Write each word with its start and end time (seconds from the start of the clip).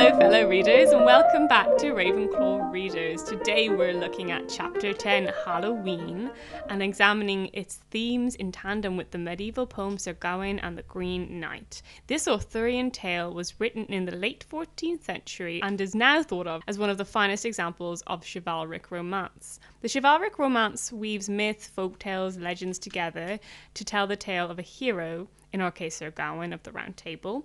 Hello, 0.00 0.18
fellow 0.18 0.48
readers, 0.48 0.92
and 0.92 1.04
welcome 1.04 1.46
back 1.46 1.76
to 1.76 1.92
Ravenclaw 1.92 2.72
Readers. 2.72 3.22
Today 3.22 3.68
we're 3.68 3.92
looking 3.92 4.30
at 4.30 4.48
Chapter 4.48 4.94
10, 4.94 5.30
Halloween, 5.44 6.30
and 6.70 6.82
examining 6.82 7.50
its 7.52 7.80
themes 7.90 8.34
in 8.36 8.50
tandem 8.50 8.96
with 8.96 9.10
the 9.10 9.18
medieval 9.18 9.66
poem 9.66 9.98
Sir 9.98 10.14
Gawain 10.14 10.58
and 10.60 10.78
the 10.78 10.84
Green 10.84 11.38
Knight. 11.38 11.82
This 12.06 12.26
Arthurian 12.26 12.90
tale 12.90 13.30
was 13.34 13.60
written 13.60 13.84
in 13.88 14.06
the 14.06 14.16
late 14.16 14.46
14th 14.50 15.02
century 15.02 15.60
and 15.62 15.78
is 15.78 15.94
now 15.94 16.22
thought 16.22 16.46
of 16.46 16.62
as 16.66 16.78
one 16.78 16.88
of 16.88 16.96
the 16.96 17.04
finest 17.04 17.44
examples 17.44 18.00
of 18.06 18.24
chivalric 18.24 18.90
romance. 18.90 19.60
The 19.82 19.88
chivalric 19.90 20.38
romance 20.38 20.90
weaves 20.90 21.28
myth, 21.28 21.66
folk 21.66 21.98
tales, 21.98 22.38
legends 22.38 22.78
together 22.78 23.38
to 23.74 23.84
tell 23.84 24.06
the 24.06 24.16
tale 24.16 24.50
of 24.50 24.58
a 24.58 24.62
hero, 24.62 25.28
in 25.52 25.60
our 25.60 25.70
case 25.70 25.96
Sir 25.96 26.10
Gawain 26.10 26.54
of 26.54 26.62
the 26.62 26.72
Round 26.72 26.96
Table 26.96 27.44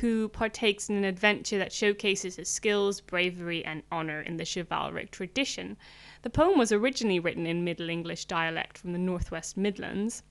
who 0.00 0.28
partakes 0.28 0.88
in 0.88 0.96
an 0.96 1.04
adventure 1.04 1.58
that 1.58 1.72
showcases 1.72 2.36
his 2.36 2.48
skills, 2.48 3.00
bravery, 3.00 3.64
and 3.64 3.82
honour 3.90 4.20
in 4.20 4.36
the 4.36 4.44
chivalric 4.44 5.10
tradition. 5.10 5.76
The 6.22 6.30
poem 6.30 6.58
was 6.58 6.72
originally 6.72 7.20
written 7.20 7.46
in 7.46 7.64
Middle 7.64 7.90
English 7.90 8.24
dialect 8.24 8.78
from 8.78 8.92
the 8.92 8.98
Northwest 8.98 9.56
Midlands. 9.56 10.22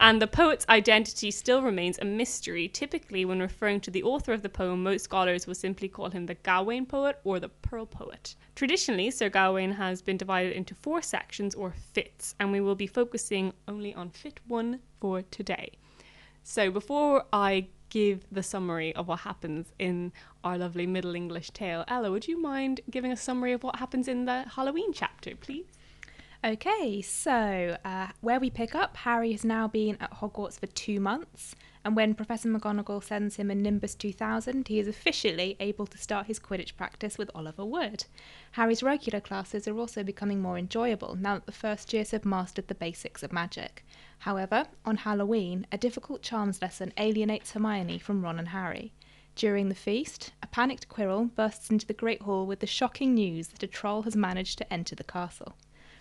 And 0.00 0.22
the 0.22 0.28
poet's 0.28 0.66
identity 0.68 1.32
still 1.32 1.60
remains 1.60 1.98
a 1.98 2.04
mystery. 2.04 2.68
Typically, 2.68 3.24
when 3.24 3.40
referring 3.40 3.80
to 3.80 3.90
the 3.90 4.04
author 4.04 4.32
of 4.32 4.42
the 4.42 4.48
poem, 4.48 4.84
most 4.84 5.02
scholars 5.02 5.46
will 5.46 5.56
simply 5.56 5.88
call 5.88 6.10
him 6.10 6.26
the 6.26 6.34
Gawain 6.34 6.86
poet 6.86 7.18
or 7.24 7.40
the 7.40 7.48
Pearl 7.48 7.84
poet. 7.84 8.36
Traditionally, 8.54 9.10
Sir 9.10 9.28
Gawain 9.28 9.72
has 9.72 10.00
been 10.00 10.16
divided 10.16 10.52
into 10.52 10.74
four 10.74 11.02
sections 11.02 11.54
or 11.56 11.72
fits, 11.72 12.36
and 12.38 12.52
we 12.52 12.60
will 12.60 12.76
be 12.76 12.86
focusing 12.86 13.52
only 13.66 13.92
on 13.92 14.10
fit 14.10 14.38
one 14.46 14.78
for 15.00 15.22
today. 15.22 15.72
So, 16.44 16.70
before 16.70 17.24
I 17.32 17.66
give 17.90 18.24
the 18.30 18.42
summary 18.42 18.94
of 18.94 19.08
what 19.08 19.20
happens 19.20 19.72
in 19.78 20.12
our 20.44 20.58
lovely 20.58 20.86
Middle 20.86 21.14
English 21.14 21.50
tale. 21.50 21.84
Ella, 21.88 22.10
would 22.10 22.28
you 22.28 22.40
mind 22.40 22.80
giving 22.90 23.12
a 23.12 23.16
summary 23.16 23.52
of 23.52 23.62
what 23.62 23.76
happens 23.76 24.08
in 24.08 24.24
the 24.24 24.44
Halloween 24.54 24.92
chapter, 24.92 25.34
please? 25.36 25.66
Okay, 26.44 27.02
so 27.02 27.76
uh, 27.84 28.08
where 28.20 28.38
we 28.38 28.48
pick 28.48 28.74
up, 28.74 28.96
Harry 28.98 29.32
has 29.32 29.44
now 29.44 29.66
been 29.66 29.96
at 30.00 30.12
Hogwarts 30.12 30.58
for 30.58 30.68
two 30.68 31.00
months, 31.00 31.56
and 31.88 31.96
when 31.96 32.12
Professor 32.12 32.50
McGonagall 32.50 33.02
sends 33.02 33.36
him 33.36 33.50
a 33.50 33.54
Nimbus 33.54 33.94
2000, 33.94 34.68
he 34.68 34.78
is 34.78 34.86
officially 34.86 35.56
able 35.58 35.86
to 35.86 35.96
start 35.96 36.26
his 36.26 36.38
Quidditch 36.38 36.76
practice 36.76 37.16
with 37.16 37.30
Oliver 37.34 37.64
Wood. 37.64 38.04
Harry's 38.52 38.82
regular 38.82 39.20
classes 39.20 39.66
are 39.66 39.78
also 39.78 40.02
becoming 40.02 40.38
more 40.38 40.58
enjoyable 40.58 41.16
now 41.16 41.36
that 41.36 41.46
the 41.46 41.50
first 41.50 41.94
years 41.94 42.10
have 42.10 42.26
mastered 42.26 42.68
the 42.68 42.74
basics 42.74 43.22
of 43.22 43.32
magic. 43.32 43.86
However, 44.18 44.66
on 44.84 44.98
Halloween, 44.98 45.66
a 45.72 45.78
difficult 45.78 46.20
charms 46.20 46.60
lesson 46.60 46.92
alienates 46.98 47.52
Hermione 47.52 47.98
from 47.98 48.22
Ron 48.22 48.38
and 48.38 48.48
Harry. 48.48 48.92
During 49.34 49.70
the 49.70 49.74
feast, 49.74 50.32
a 50.42 50.46
panicked 50.46 50.90
Quirrell 50.90 51.34
bursts 51.34 51.70
into 51.70 51.86
the 51.86 51.94
Great 51.94 52.20
Hall 52.20 52.44
with 52.44 52.60
the 52.60 52.66
shocking 52.66 53.14
news 53.14 53.48
that 53.48 53.62
a 53.62 53.66
troll 53.66 54.02
has 54.02 54.14
managed 54.14 54.58
to 54.58 54.70
enter 54.70 54.94
the 54.94 55.04
castle. 55.04 55.56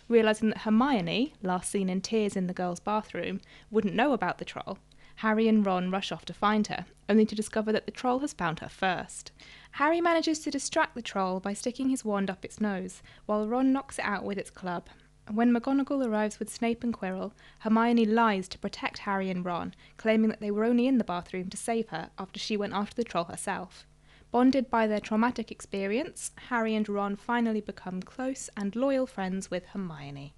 Realizing 0.09 0.49
that 0.49 0.59
Hermione, 0.59 1.33
last 1.41 1.71
seen 1.71 1.87
in 1.87 2.01
tears 2.01 2.35
in 2.35 2.47
the 2.47 2.53
girls' 2.53 2.81
bathroom, 2.81 3.39
wouldn't 3.71 3.95
know 3.95 4.11
about 4.11 4.37
the 4.37 4.45
troll, 4.45 4.79
Harry 5.17 5.47
and 5.47 5.65
Ron 5.65 5.89
rush 5.89 6.11
off 6.11 6.25
to 6.25 6.33
find 6.33 6.67
her, 6.67 6.85
only 7.09 7.25
to 7.25 7.35
discover 7.35 7.71
that 7.71 7.85
the 7.85 7.91
troll 7.91 8.19
has 8.19 8.33
found 8.33 8.59
her 8.59 8.69
first. 8.69 9.31
Harry 9.71 9.99
manages 9.99 10.39
to 10.39 10.51
distract 10.51 10.93
the 10.93 11.01
troll 11.01 11.39
by 11.39 11.53
sticking 11.53 11.89
his 11.89 12.05
wand 12.05 12.29
up 12.29 12.45
its 12.45 12.61
nose, 12.61 13.01
while 13.25 13.47
Ron 13.47 13.73
knocks 13.73 13.97
it 13.97 14.05
out 14.05 14.23
with 14.23 14.37
its 14.37 14.51
club. 14.51 14.89
When 15.31 15.51
McGonagall 15.51 16.05
arrives 16.05 16.37
with 16.37 16.53
Snape 16.53 16.83
and 16.83 16.93
Quirrell, 16.93 17.33
Hermione 17.59 18.05
lies 18.05 18.47
to 18.49 18.59
protect 18.59 18.99
Harry 18.99 19.31
and 19.31 19.43
Ron, 19.43 19.73
claiming 19.97 20.29
that 20.29 20.39
they 20.39 20.51
were 20.51 20.63
only 20.63 20.87
in 20.87 20.99
the 20.99 21.03
bathroom 21.03 21.49
to 21.49 21.57
save 21.57 21.89
her 21.89 22.11
after 22.19 22.39
she 22.39 22.55
went 22.55 22.73
after 22.73 22.95
the 22.95 23.03
troll 23.03 23.25
herself. 23.25 23.87
Bonded 24.29 24.69
by 24.69 24.85
their 24.85 24.99
traumatic 24.99 25.51
experience, 25.51 26.31
Harry 26.49 26.75
and 26.75 26.87
Ron 26.87 27.15
finally 27.15 27.61
become 27.61 28.01
close 28.03 28.49
and 28.55 28.75
loyal 28.75 29.07
friends 29.07 29.49
with 29.49 29.65
Hermione 29.67 30.35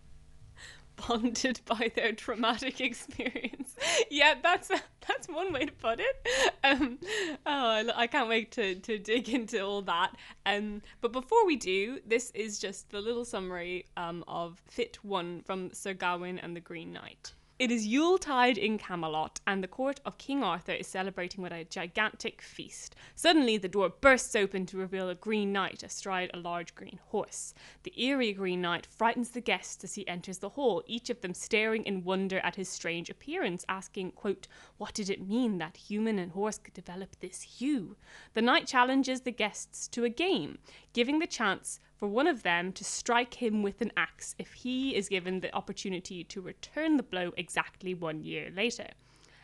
bonded 1.07 1.61
by 1.65 1.91
their 1.95 2.13
traumatic 2.13 2.81
experience. 2.89 3.68
yeah, 4.09 4.35
that's 4.41 4.69
that's 5.07 5.27
one 5.27 5.51
way 5.51 5.65
to 5.65 5.71
put 5.71 5.99
it. 5.99 6.53
Um, 6.63 6.99
oh, 7.45 7.91
I, 7.95 8.07
can't 8.07 8.29
wait 8.29 8.51
to, 8.51 8.75
to 8.75 8.99
dig 8.99 9.29
into 9.29 9.59
all 9.61 9.81
that. 9.83 10.15
Um, 10.45 10.81
but 11.01 11.11
before 11.11 11.45
we 11.45 11.55
do, 11.55 11.99
this 12.05 12.31
is 12.31 12.59
just 12.59 12.89
the 12.91 13.01
little 13.01 13.25
summary 13.25 13.85
um, 13.97 14.23
of 14.27 14.61
Fit 14.67 15.03
One 15.03 15.41
from 15.41 15.73
Sir 15.73 15.93
Gawain 15.93 16.37
and 16.37 16.55
the 16.55 16.59
Green 16.59 16.93
Knight. 16.93 17.33
It 17.59 17.71
is 17.71 17.85
Yuletide 17.85 18.57
in 18.57 18.77
Camelot, 18.77 19.41
and 19.45 19.61
the 19.61 19.67
court 19.67 19.99
of 20.05 20.17
King 20.17 20.41
Arthur 20.45 20.71
is 20.71 20.87
celebrating 20.87 21.43
with 21.43 21.51
a 21.51 21.65
gigantic 21.65 22.41
feast. 22.41 22.95
Suddenly, 23.15 23.57
the 23.57 23.67
door 23.67 23.89
bursts 23.89 24.33
open 24.33 24.65
to 24.67 24.77
reveal 24.77 25.09
a 25.09 25.15
green 25.15 25.51
knight 25.51 25.83
astride 25.83 26.31
a 26.33 26.39
large 26.39 26.73
green 26.73 27.01
horse. 27.07 27.53
The 27.83 28.01
eerie 28.01 28.31
green 28.31 28.61
knight 28.61 28.85
frightens 28.85 29.31
the 29.31 29.41
guests 29.41 29.83
as 29.83 29.95
he 29.95 30.07
enters 30.07 30.37
the 30.37 30.47
hall, 30.47 30.83
each 30.87 31.09
of 31.09 31.19
them 31.19 31.33
staring 31.33 31.83
in 31.83 32.05
wonder 32.05 32.39
at 32.39 32.55
his 32.55 32.69
strange 32.69 33.09
appearance, 33.09 33.65
asking, 33.67 34.13
quote, 34.13 34.47
What 34.77 34.93
did 34.93 35.09
it 35.09 35.27
mean 35.27 35.57
that 35.57 35.75
human 35.75 36.17
and 36.17 36.31
horse 36.31 36.59
could 36.59 36.73
develop 36.73 37.19
this 37.19 37.41
hue? 37.41 37.97
The 38.35 38.41
knight 38.41 38.67
challenges 38.67 39.19
the 39.19 39.33
guests 39.33 39.89
to 39.89 40.05
a 40.05 40.09
game, 40.09 40.59
giving 40.93 41.19
the 41.19 41.27
chance 41.27 41.81
for 41.99 42.07
one 42.07 42.27
of 42.27 42.43
them 42.43 42.71
to 42.71 42.85
strike 42.85 43.33
him 43.33 43.61
with 43.61 43.81
an 43.81 43.91
axe 43.97 44.33
if 44.39 44.53
he 44.53 44.95
is 44.95 45.09
given 45.09 45.41
the 45.41 45.53
opportunity 45.53 46.23
to 46.23 46.39
return 46.39 46.95
the 46.95 47.03
blow 47.03 47.33
exactly 47.35 47.93
one 47.93 48.23
year 48.23 48.49
later. 48.55 48.87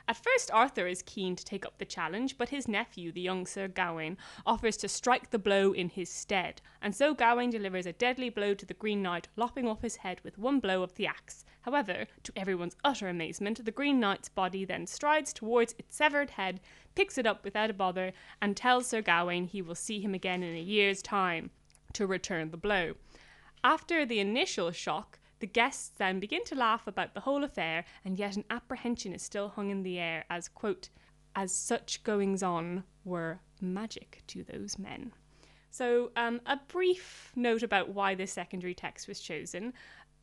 At 0.07 0.23
first, 0.23 0.51
Arthur 0.51 0.88
is 0.88 1.01
keen 1.01 1.35
to 1.35 1.43
take 1.43 1.66
up 1.66 1.79
the 1.79 1.83
challenge, 1.83 2.38
but 2.38 2.49
his 2.49 2.67
nephew, 2.67 3.11
the 3.11 3.19
young 3.19 3.45
Sir 3.45 3.67
Gawain, 3.67 4.17
offers 4.45 4.77
to 4.77 4.88
strike 4.88 5.31
the 5.31 5.39
blow 5.39 5.73
in 5.73 5.89
his 5.89 6.09
stead, 6.09 6.61
and 6.81 6.95
so 6.95 7.13
Gawain 7.13 7.49
delivers 7.49 7.88
a 7.88 7.91
deadly 7.91 8.29
blow 8.29 8.53
to 8.53 8.66
the 8.66 8.75
Green 8.75 9.01
Knight, 9.01 9.27
lopping 9.35 9.67
off 9.67 9.81
his 9.81 9.97
head 9.97 10.22
with 10.23 10.37
one 10.37 10.59
blow 10.61 10.81
of 10.81 10.93
the 10.95 11.07
axe. 11.07 11.43
However, 11.63 12.05
to 12.23 12.31
everyone's 12.37 12.77
utter 12.85 13.09
amazement, 13.09 13.66
the 13.66 13.72
Green 13.72 13.99
Knight's 13.99 14.29
body 14.29 14.63
then 14.63 14.87
strides 14.87 15.33
towards 15.33 15.75
its 15.79 15.97
severed 15.97 16.29
head, 16.29 16.61
picks 16.93 17.17
it 17.17 17.25
up 17.25 17.43
without 17.43 17.72
a 17.72 17.73
bother, 17.73 18.13
and 18.41 18.55
tells 18.55 18.87
Sir 18.87 19.01
Gawain 19.01 19.45
he 19.45 19.61
will 19.61 19.75
see 19.75 19.99
him 19.99 20.13
again 20.13 20.41
in 20.43 20.55
a 20.55 20.61
year's 20.61 21.01
time 21.01 21.49
to 21.95 22.07
return 22.07 22.51
the 22.51 22.57
blow. 22.57 22.94
After 23.63 24.06
the 24.06 24.19
initial 24.19 24.72
shock, 24.72 25.19
the 25.39 25.47
guests 25.47 25.89
then 25.97 26.19
begin 26.19 26.45
to 26.45 26.56
laugh 26.56 26.88
about 26.88 27.13
the 27.13 27.22
whole 27.22 27.44
affair, 27.44 27.83
and 28.06 28.17
yet 28.17 28.35
an 28.35 28.45
apprehension 28.50 29.13
is 29.13 29.22
still 29.22 29.50
hung 29.50 29.69
in 29.69 29.83
the 29.83 30.00
air 30.00 30.23
as, 30.29 30.47
quote, 30.47 30.89
as 31.35 31.51
such 31.51 32.03
goings 32.03 32.41
on 32.41 32.84
were 33.03 33.39
magic 33.59 34.23
to 34.28 34.44
those 34.44 34.79
men. 34.79 35.11
So, 35.72 36.11
um, 36.16 36.39
a 36.45 36.57
brief 36.67 37.34
note 37.35 37.63
about 37.63 37.89
why 37.89 38.16
this 38.16 38.31
secondary 38.31 38.73
text 38.73 39.07
was 39.07 39.19
chosen. 39.19 39.73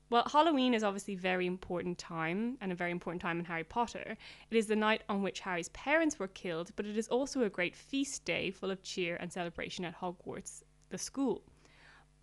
Well, 0.09 0.29
Halloween 0.31 0.73
is 0.73 0.83
obviously 0.83 1.15
a 1.15 1.19
very 1.19 1.47
important 1.47 1.99
time 1.99 2.57
and 2.61 2.73
a 2.73 2.75
very 2.75 2.91
important 2.91 3.21
time 3.21 3.39
in 3.39 3.45
Harry 3.45 3.65
Potter. 3.65 4.17
It 4.51 4.57
is 4.57 4.67
the 4.67 4.77
night 4.77 5.03
on 5.09 5.23
which 5.23 5.41
Harry's 5.41 5.69
parents 5.71 6.19
were 6.19 6.29
killed, 6.29 6.71
but 6.77 6.87
it 6.87 6.97
is 6.97 7.09
also 7.09 7.43
a 7.43 7.51
great 7.51 7.77
feast 7.77 8.25
day 8.25 8.51
full 8.51 8.71
of 8.71 8.83
cheer 8.83 9.17
and 9.17 9.33
celebration 9.33 9.85
at 9.85 9.99
Hogwarts, 9.99 10.63
the 10.91 10.99
school. 10.99 11.43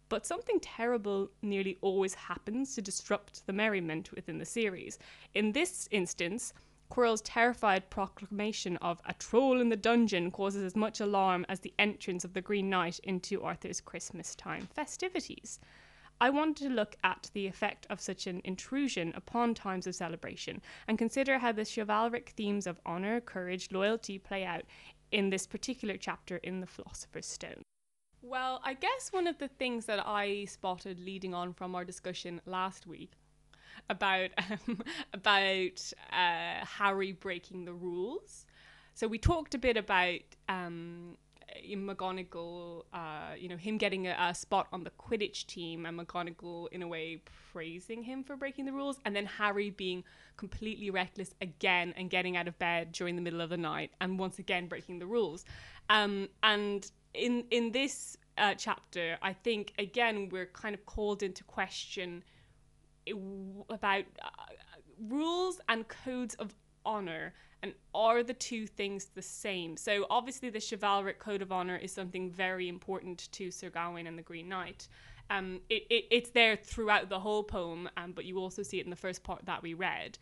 But 0.09 0.25
something 0.25 0.59
terrible 0.59 1.30
nearly 1.44 1.78
always 1.81 2.16
happens 2.16 2.74
to 2.75 2.81
disrupt 2.81 3.46
the 3.46 3.53
merriment 3.53 4.12
within 4.12 4.40
the 4.40 4.46
series. 4.46 4.97
In 5.36 5.52
this 5.52 5.88
instance, 5.92 6.52
Quirrell's 6.90 7.22
terrified 7.22 7.92
proclamation 7.92 8.78
of 8.78 9.00
a 9.06 9.14
troll 9.14 9.62
in 9.62 9.70
the 9.70 9.78
dungeon 9.78 10.31
causes 10.31 10.64
as 10.64 10.75
much 10.75 11.00
alarm 11.00 11.46
as 11.47 11.59
the 11.59 11.75
entrance 11.78 12.25
of 12.25 12.34
the 12.34 12.42
Green 12.42 12.68
Knight 12.72 13.00
into 13.03 13.44
Arthur's 13.44 13.80
Christmas 13.80 14.34
time 14.34 14.68
festivities. 14.74 15.59
I 16.20 16.31
wanted 16.31 16.68
to 16.68 16.74
look 16.74 16.97
at 17.03 17.30
the 17.34 17.46
effect 17.46 17.86
of 17.91 18.02
such 18.02 18.26
an 18.26 18.41
intrusion 18.44 19.14
upon 19.16 19.53
times 19.53 19.86
of 19.86 19.94
celebration 19.94 20.62
and 20.88 20.97
consider 20.97 21.38
how 21.38 21.52
the 21.52 21.64
chivalric 21.64 22.30
themes 22.30 22.66
of 22.66 22.81
honour, 22.86 23.22
courage, 23.22 23.72
loyalty 23.72 24.18
play 24.18 24.44
out 24.44 24.64
in 25.12 25.30
this 25.30 25.46
particular 25.46 25.96
chapter 25.96 26.38
in 26.38 26.59
The 26.59 26.67
Philosopher's 26.67 27.28
Stone. 27.28 27.64
Well, 28.22 28.60
I 28.64 28.74
guess 28.74 29.12
one 29.12 29.28
of 29.28 29.38
the 29.38 29.48
things 29.48 29.86
that 29.86 30.06
I 30.06 30.46
spotted 30.46 31.00
leading 31.00 31.34
on 31.34 31.54
from 31.54 31.74
our 31.74 31.86
discussion 31.86 32.42
last 32.46 32.86
week 32.86 33.14
about 33.90 34.32
um, 34.38 34.82
about 35.14 35.94
uh, 36.12 36.66
Harry 36.66 37.14
breaking 37.14 37.66
the 37.66 37.74
rules. 37.74 38.46
So 38.94 39.08
we 39.08 39.18
talked 39.18 39.56
a 39.56 39.58
bit 39.58 39.78
about 39.78 40.20
um, 40.50 41.16
McGonagall, 41.66 42.84
uh, 42.94 43.36
you 43.38 43.48
know, 43.48 43.56
him 43.56 43.78
getting 43.78 44.08
a, 44.08 44.16
a, 44.20 44.36
spot 44.36 44.68
on 44.74 44.84
the 44.84 44.92
Quidditch 44.92 45.46
team, 45.46 45.86
and 45.86 45.98
McGonagall 45.98 46.68
in 46.74 46.82
a 46.82 46.88
way 46.88 47.22
praising 47.52 48.04
him 48.04 48.24
for 48.24 48.36
breaking 48.36 48.66
the 48.66 48.74
rules, 48.74 49.00
and 49.06 49.16
then 49.16 49.26
Harry 49.26 49.70
being 49.70 50.04
completely 50.36 50.90
reckless 50.90 51.34
again 51.42 51.94
and 51.98 52.10
getting 52.10 52.36
out 52.36 52.48
of 52.48 52.60
bed 52.60 52.92
during 52.92 53.16
the 53.16 53.22
middle 53.22 53.42
of 53.42 53.50
the 53.50 53.58
night, 53.58 53.92
and 54.02 54.20
once 54.20 54.40
again 54.40 54.68
breaking 54.68 55.00
the 55.00 55.06
rules. 55.06 55.46
Um, 55.90 56.30
and 56.44 56.92
in 57.14 57.46
in 57.52 57.72
this 57.72 58.17
uh, 58.38 58.53
chapter, 58.56 59.17
I 59.22 59.34
think 59.34 59.73
again 59.78 60.29
we're 60.29 60.47
kind 60.47 60.76
of 60.76 60.85
called 60.85 61.23
into 61.23 61.44
question 61.44 62.23
about 63.70 64.06
uh, 64.23 64.29
rules 65.00 65.59
and 65.67 65.88
codes 65.88 66.35
of 66.35 66.53
honor 66.85 67.34
And 67.61 67.73
are 67.94 68.23
the 68.23 68.34
two 68.34 68.67
things 68.67 69.08
the 69.16 69.22
same? 69.22 69.76
So 69.76 70.06
obviously, 70.09 70.50
the 70.50 70.61
chivalric 70.61 71.20
code 71.20 71.41
of 71.41 71.52
honor 71.52 71.76
is 71.76 71.91
something 71.91 72.32
very 72.32 72.70
important 72.70 73.28
to 73.34 73.52
Sir 73.52 73.70
Gawain 73.70 74.08
and 74.08 74.17
the 74.17 74.22
Green 74.23 74.47
Knight. 74.47 74.88
Um, 75.29 75.59
it, 75.70 75.84
it, 75.90 76.06
it's 76.09 76.29
there 76.32 76.56
throughout 76.56 77.09
the 77.09 77.20
whole 77.20 77.44
poem, 77.44 77.90
um, 77.97 78.14
but 78.14 78.26
you 78.26 78.38
also 78.40 78.64
see 78.64 78.79
it 78.79 78.85
in 78.85 78.90
the 78.90 78.96
first 78.96 79.23
part 79.23 79.46
that 79.46 79.61
we 79.61 79.73
read. 79.73 80.17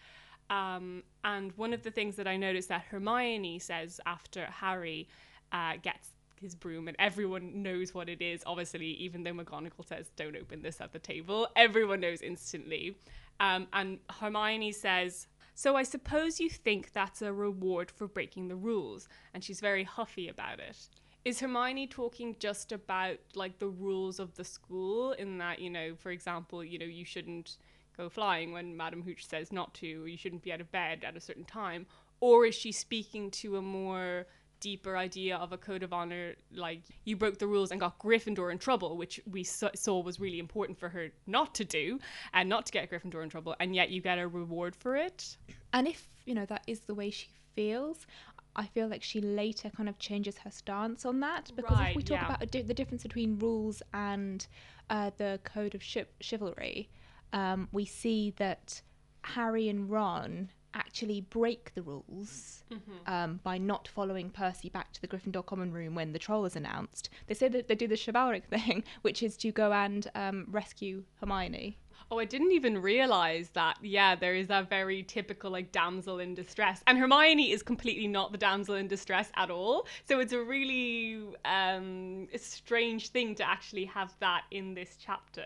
Um, 0.49 1.03
and 1.23 1.51
one 1.57 1.73
of 1.73 1.83
the 1.83 1.91
things 1.91 2.15
that 2.15 2.27
I 2.27 2.37
noticed 2.37 2.69
that 2.69 2.83
Hermione 2.89 3.59
says 3.59 4.01
after 4.05 4.45
Harry 4.45 5.07
uh, 5.51 5.73
gets 5.81 6.09
his 6.39 6.55
broom 6.55 6.87
and 6.87 6.95
everyone 6.99 7.61
knows 7.61 7.93
what 7.93 8.09
it 8.09 8.21
is, 8.21 8.43
obviously, 8.45 8.87
even 8.87 9.23
though 9.23 9.33
McGonagall 9.33 9.87
says, 9.87 10.11
don't 10.15 10.35
open 10.35 10.61
this 10.61 10.81
at 10.81 10.93
the 10.93 10.99
table, 10.99 11.47
everyone 11.55 11.99
knows 11.99 12.21
instantly. 12.21 12.97
Um, 13.39 13.67
and 13.73 13.99
Hermione 14.09 14.71
says, 14.71 15.27
so 15.53 15.75
I 15.75 15.83
suppose 15.83 16.39
you 16.39 16.49
think 16.49 16.93
that's 16.93 17.21
a 17.21 17.33
reward 17.33 17.89
for 17.89 18.07
breaking 18.07 18.47
the 18.47 18.55
rules. 18.55 19.09
And 19.33 19.43
she's 19.43 19.59
very 19.59 19.83
huffy 19.83 20.29
about 20.29 20.59
it. 20.59 20.77
Is 21.25 21.39
Hermione 21.39 21.87
talking 21.87 22.35
just 22.39 22.71
about 22.71 23.17
like 23.35 23.59
the 23.59 23.67
rules 23.67 24.19
of 24.19 24.35
the 24.35 24.45
school 24.45 25.13
in 25.13 25.39
that, 25.39 25.59
you 25.59 25.69
know, 25.69 25.95
for 25.95 26.11
example, 26.11 26.63
you 26.63 26.77
know, 26.77 26.85
you 26.85 27.03
shouldn't 27.03 27.57
go 27.97 28.07
flying 28.07 28.51
when 28.51 28.77
Madam 28.77 29.01
Hooch 29.01 29.25
says 29.25 29.51
not 29.51 29.73
to, 29.75 30.03
or 30.03 30.07
you 30.07 30.17
shouldn't 30.17 30.43
be 30.43 30.53
out 30.53 30.61
of 30.61 30.71
bed 30.71 31.03
at 31.03 31.17
a 31.17 31.19
certain 31.19 31.43
time? 31.43 31.87
Or 32.19 32.45
is 32.45 32.55
she 32.55 32.71
speaking 32.71 33.31
to 33.31 33.57
a 33.57 33.61
more 33.61 34.27
deeper 34.59 34.97
idea 34.97 35.37
of 35.37 35.51
a 35.51 35.57
code 35.57 35.83
of 35.83 35.93
honor 35.93 36.33
like 36.53 36.81
you 37.05 37.15
broke 37.15 37.37
the 37.37 37.47
rules 37.47 37.71
and 37.71 37.79
got 37.79 37.99
Gryffindor 37.99 38.51
in 38.51 38.57
trouble 38.57 38.97
which 38.97 39.19
we 39.29 39.43
saw 39.43 39.99
was 39.99 40.19
really 40.19 40.39
important 40.39 40.77
for 40.77 40.89
her 40.89 41.09
not 41.25 41.53
to 41.55 41.65
do 41.65 41.99
and 42.33 42.49
not 42.49 42.65
to 42.65 42.71
get 42.71 42.89
Gryffindor 42.89 43.23
in 43.23 43.29
trouble 43.29 43.55
and 43.59 43.75
yet 43.75 43.89
you 43.89 44.01
get 44.01 44.19
a 44.19 44.27
reward 44.27 44.75
for 44.75 44.95
it 44.95 45.37
and 45.73 45.87
if 45.87 46.07
you 46.25 46.33
know 46.33 46.45
that 46.45 46.63
is 46.67 46.81
the 46.81 46.95
way 46.95 47.09
she 47.09 47.27
feels 47.55 48.07
I 48.55 48.65
feel 48.65 48.87
like 48.87 49.03
she 49.03 49.21
later 49.21 49.69
kind 49.69 49.87
of 49.87 49.99
changes 49.99 50.39
her 50.39 50.49
stance 50.49 51.05
on 51.05 51.19
that 51.19 51.51
because 51.55 51.77
right, 51.77 51.91
if 51.91 51.95
we 51.95 52.01
talk 52.01 52.21
yeah. 52.21 52.35
about 52.35 52.51
di- 52.51 52.63
the 52.63 52.73
difference 52.73 53.03
between 53.03 53.37
rules 53.37 53.83
and 53.93 54.45
uh, 54.89 55.11
the 55.17 55.39
code 55.43 55.75
of 55.75 55.81
chi- 55.81 56.05
chivalry 56.19 56.89
um, 57.33 57.67
we 57.71 57.85
see 57.85 58.33
that 58.37 58.81
Harry 59.21 59.69
and 59.69 59.89
Ron 59.89 60.49
actually 60.77 61.21
break 61.21 61.73
the 61.73 61.81
rules 61.81 62.63
mm-hmm. 62.71 63.13
um, 63.13 63.39
by 63.43 63.57
not 63.57 63.87
following 63.87 64.29
Percy 64.29 64.69
back 64.69 64.93
to 64.93 65.01
the 65.01 65.07
Gryffindor 65.07 65.45
common 65.45 65.71
room 65.71 65.95
when 65.95 66.13
the 66.13 66.19
troll 66.19 66.45
is 66.45 66.55
announced. 66.55 67.09
They 67.27 67.33
say 67.33 67.47
that 67.49 67.67
they 67.67 67.75
do 67.75 67.87
the 67.87 67.97
chivalric 67.97 68.45
thing, 68.49 68.83
which 69.01 69.23
is 69.23 69.35
to 69.37 69.51
go 69.51 69.73
and 69.73 70.09
um, 70.15 70.47
rescue 70.49 71.03
Hermione. 71.19 71.77
Oh, 72.09 72.19
I 72.19 72.25
didn't 72.25 72.53
even 72.53 72.81
realize 72.81 73.49
that. 73.49 73.77
Yeah, 73.81 74.15
there 74.15 74.33
is 74.33 74.47
that 74.47 74.69
very 74.69 75.03
typical 75.03 75.51
like 75.51 75.73
damsel 75.73 76.19
in 76.19 76.35
distress, 76.35 76.81
and 76.87 76.97
Hermione 76.97 77.51
is 77.51 77.61
completely 77.61 78.07
not 78.07 78.31
the 78.31 78.37
damsel 78.37 78.75
in 78.75 78.87
distress 78.87 79.29
at 79.35 79.51
all. 79.51 79.87
So 80.07 80.19
it's 80.19 80.31
a 80.31 80.41
really 80.41 81.25
um, 81.43 82.27
strange 82.37 83.09
thing 83.09 83.35
to 83.35 83.49
actually 83.49 83.85
have 83.85 84.15
that 84.19 84.43
in 84.51 84.73
this 84.73 84.95
chapter. 84.99 85.45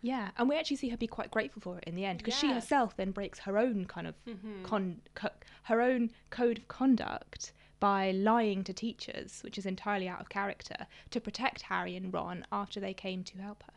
Yeah, 0.00 0.30
and 0.36 0.48
we 0.48 0.56
actually 0.56 0.76
see 0.76 0.88
her 0.90 0.96
be 0.96 1.06
quite 1.08 1.30
grateful 1.30 1.60
for 1.60 1.78
it 1.78 1.84
in 1.86 1.94
the 1.96 2.04
end 2.04 2.18
because 2.18 2.34
she 2.38 2.52
herself 2.52 2.96
then 2.96 3.10
breaks 3.10 3.40
her 3.40 3.58
own 3.58 3.84
kind 3.86 4.06
of 4.06 4.14
Mm-hmm. 4.26 4.62
con- 4.64 5.00
co- 5.14 5.30
her 5.64 5.80
own 5.82 6.10
code 6.30 6.58
of 6.58 6.68
conduct 6.68 7.52
by 7.80 8.10
lying 8.10 8.64
to 8.64 8.72
teachers, 8.72 9.40
which 9.42 9.58
is 9.58 9.66
entirely 9.66 10.08
out 10.08 10.20
of 10.20 10.28
character, 10.28 10.86
to 11.10 11.20
protect 11.20 11.62
Harry 11.62 11.94
and 11.96 12.12
Ron 12.12 12.44
after 12.50 12.80
they 12.80 12.94
came 12.94 13.22
to 13.24 13.38
help 13.38 13.62
her. 13.64 13.72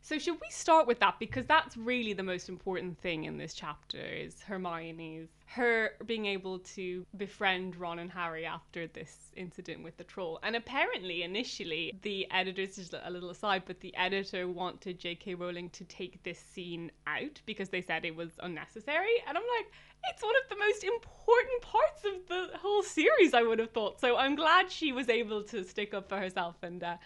So 0.00 0.18
should 0.18 0.40
we 0.40 0.50
start 0.50 0.86
with 0.86 1.00
that 1.00 1.18
because 1.18 1.46
that's 1.46 1.76
really 1.76 2.12
the 2.12 2.22
most 2.22 2.48
important 2.48 2.98
thing 2.98 3.24
in 3.24 3.36
this 3.36 3.54
chapter 3.54 3.98
is 3.98 4.40
Hermione's 4.42 5.28
her 5.50 5.92
being 6.04 6.26
able 6.26 6.58
to 6.58 7.06
befriend 7.16 7.74
Ron 7.74 7.98
and 7.98 8.10
Harry 8.10 8.44
after 8.44 8.86
this 8.86 9.32
incident 9.34 9.82
with 9.82 9.96
the 9.96 10.04
troll. 10.04 10.38
And 10.42 10.54
apparently 10.54 11.22
initially 11.22 11.98
the 12.02 12.26
editors 12.30 12.76
just 12.76 12.94
a 13.02 13.10
little 13.10 13.30
aside, 13.30 13.62
but 13.66 13.80
the 13.80 13.96
editor 13.96 14.46
wanted 14.46 14.98
J.K. 14.98 15.34
Rowling 15.34 15.70
to 15.70 15.84
take 15.84 16.22
this 16.22 16.38
scene 16.38 16.90
out 17.06 17.40
because 17.46 17.70
they 17.70 17.80
said 17.80 18.04
it 18.04 18.14
was 18.14 18.32
unnecessary. 18.40 19.22
And 19.26 19.38
I'm 19.38 19.44
like, 19.56 19.72
it's 20.10 20.22
one 20.22 20.34
of 20.42 20.50
the 20.50 20.56
most 20.56 20.84
important 20.84 21.62
parts 21.62 22.04
of 22.04 22.28
the 22.28 22.58
whole 22.58 22.82
series, 22.82 23.32
I 23.32 23.42
would 23.42 23.58
have 23.58 23.70
thought. 23.70 24.00
So 24.00 24.18
I'm 24.18 24.34
glad 24.36 24.70
she 24.70 24.92
was 24.92 25.08
able 25.08 25.42
to 25.44 25.64
stick 25.64 25.94
up 25.94 26.10
for 26.10 26.18
herself 26.18 26.56
and 26.62 26.84
uh, 26.84 26.96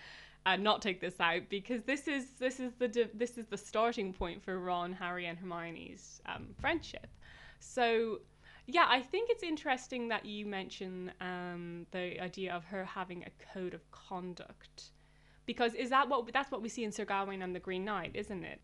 and 0.45 0.63
not 0.63 0.83
take 0.83 1.01
this 1.01 1.21
out 1.21 1.43
because 1.49 1.83
this 1.85 2.09
is 2.09 2.31
this 2.39 2.59
is 2.59 2.73
the 2.79 3.09
this 3.15 3.39
is 3.39 3.47
the 3.47 3.57
starting 3.57 4.13
point 4.13 4.43
for 4.43 4.59
Ron, 4.59 4.93
Harry, 4.93 5.27
and 5.27 5.39
Hermione's 5.39 6.21
um, 6.27 6.49
friendship. 6.61 7.07
So 7.61 8.21
yeah, 8.67 8.87
I 8.89 9.01
think 9.01 9.31
it's 9.31 9.43
interesting 9.43 10.09
that 10.09 10.25
you 10.25 10.47
mention 10.47 11.13
um, 11.21 11.87
the 11.91 12.21
idea 12.21 12.53
of 12.53 12.65
her 12.65 12.85
having 12.85 13.25
a 13.25 13.53
code 13.53 13.75
of 13.75 13.89
conduct 13.91 14.93
because 15.47 15.75
is 15.75 15.91
that 15.91 16.09
what 16.09 16.33
that's 16.33 16.51
what 16.51 16.63
we 16.63 16.69
see 16.69 16.85
in 16.85 16.93
Sir 16.93 17.05
Gawain 17.05 17.43
and 17.43 17.55
the 17.55 17.61
Green 17.61 17.85
Knight, 17.85 18.13
isn't 18.15 18.45
it? 18.45 18.61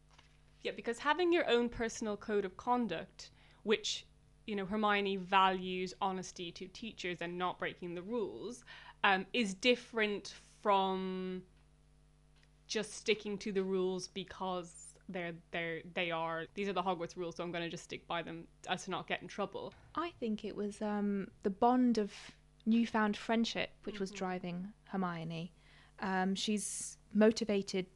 Yeah, 0.63 0.73
because 0.75 0.99
having 0.99 1.33
your 1.33 1.49
own 1.49 1.69
personal 1.69 2.17
code 2.17 2.45
of 2.45 2.57
conduct, 2.57 3.31
which 3.63 4.07
you 4.47 4.57
know 4.57 4.67
Hermione 4.67 5.17
values 5.17 5.95
honesty 6.01 6.51
to 6.53 6.67
teachers 6.69 7.19
and 7.21 7.37
not 7.37 7.59
breaking 7.59 7.95
the 7.95 8.03
rules, 8.03 8.65
um, 9.05 9.27
is 9.33 9.55
different 9.55 10.35
from 10.63 11.43
just 12.69 12.95
sticking 12.95 13.37
to 13.39 13.51
the 13.51 13.63
rules 13.63 14.09
because 14.09 14.95
they're 15.09 15.33
they're 15.51 15.81
they 15.95 16.11
are 16.11 16.45
these 16.55 16.69
are 16.69 16.73
the 16.73 16.83
Hogwarts 16.83 17.17
rules, 17.17 17.37
so 17.37 17.43
I'm 17.43 17.51
going 17.51 17.65
to 17.65 17.71
just 17.71 17.85
stick 17.85 18.07
by 18.07 18.23
them 18.23 18.45
as 18.69 18.85
to 18.85 18.91
not 18.91 19.09
get 19.09 19.23
in 19.23 19.29
trouble. 19.29 19.73
I 19.95 20.13
think 20.21 20.45
it 20.45 20.55
was 20.55 20.81
um, 20.83 21.29
the 21.43 21.51
bond 21.51 21.99
of 21.99 22.13
newfound 22.67 23.17
friendship 23.17 23.71
which 23.85 23.99
was 23.99 24.11
driving 24.11 24.69
Hermione. 24.85 25.53
Um, 26.01 26.35
she's 26.35 26.99
motivated 27.15 27.87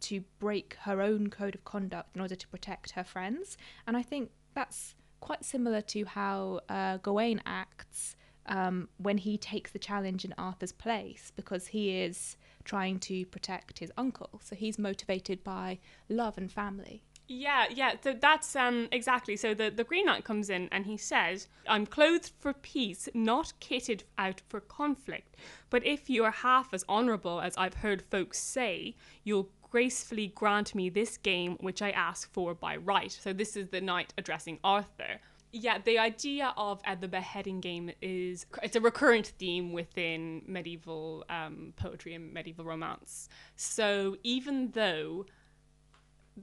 to 0.00 0.24
break 0.40 0.76
her 0.80 1.00
own 1.00 1.30
code 1.30 1.54
of 1.54 1.64
conduct 1.64 2.16
in 2.16 2.20
order 2.20 2.34
to 2.34 2.48
protect 2.48 2.90
her 2.92 3.04
friends, 3.04 3.56
and 3.86 3.96
I 3.96 4.02
think 4.02 4.30
that's 4.54 4.96
quite 5.20 5.44
similar 5.44 5.82
to 5.82 6.04
how 6.04 6.60
uh, 6.68 6.96
Gawain 6.98 7.40
acts 7.46 8.16
um, 8.46 8.88
when 8.96 9.18
he 9.18 9.38
takes 9.38 9.70
the 9.70 9.78
challenge 9.78 10.24
in 10.24 10.34
Arthur's 10.36 10.72
place 10.72 11.30
because 11.36 11.68
he 11.68 12.00
is 12.00 12.36
trying 12.70 13.00
to 13.00 13.26
protect 13.26 13.80
his 13.80 13.90
uncle. 13.96 14.30
So 14.44 14.54
he's 14.54 14.78
motivated 14.78 15.42
by 15.42 15.80
love 16.08 16.38
and 16.38 16.50
family. 16.52 17.02
Yeah, 17.26 17.64
yeah. 17.80 17.94
So 18.00 18.12
that's 18.12 18.54
um 18.54 18.88
exactly. 18.92 19.36
So 19.36 19.54
the 19.54 19.70
the 19.70 19.82
Green 19.90 20.06
Knight 20.06 20.24
comes 20.24 20.48
in 20.50 20.68
and 20.70 20.86
he 20.86 20.96
says, 20.96 21.48
"I'm 21.74 21.86
clothed 21.96 22.30
for 22.38 22.52
peace, 22.52 23.08
not 23.12 23.52
kitted 23.60 24.02
out 24.18 24.40
for 24.48 24.60
conflict. 24.60 25.30
But 25.68 25.84
if 25.84 26.08
you 26.08 26.24
are 26.24 26.36
half 26.48 26.72
as 26.72 26.84
honourable 26.88 27.40
as 27.40 27.56
I've 27.56 27.78
heard 27.84 28.02
folks 28.02 28.38
say, 28.38 28.94
you'll." 29.24 29.50
Gracefully 29.78 30.26
grant 30.26 30.74
me 30.74 30.90
this 30.90 31.16
game 31.16 31.52
which 31.60 31.80
I 31.80 31.90
ask 32.08 32.22
for 32.32 32.54
by 32.54 32.74
right. 32.76 33.12
So, 33.24 33.32
this 33.32 33.56
is 33.56 33.68
the 33.68 33.80
knight 33.80 34.12
addressing 34.18 34.58
Arthur. 34.64 35.20
Yeah, 35.52 35.78
the 35.78 35.98
idea 35.98 36.54
of 36.56 36.80
uh, 36.86 36.94
the 36.94 37.08
beheading 37.08 37.60
game 37.60 37.90
is 38.00 38.46
it's 38.62 38.76
a 38.76 38.80
recurrent 38.80 39.28
theme 39.38 39.72
within 39.72 40.42
medieval 40.46 41.24
um, 41.28 41.72
poetry 41.76 42.14
and 42.14 42.32
medieval 42.32 42.64
romance. 42.64 43.28
So 43.56 44.16
even 44.22 44.70
though 44.70 45.26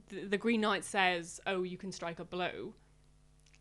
the, 0.08 0.24
the 0.26 0.36
Green 0.36 0.60
Knight 0.60 0.84
says, 0.84 1.40
"Oh, 1.46 1.62
you 1.62 1.78
can 1.78 1.90
strike 1.90 2.18
a 2.18 2.24
blow," 2.24 2.74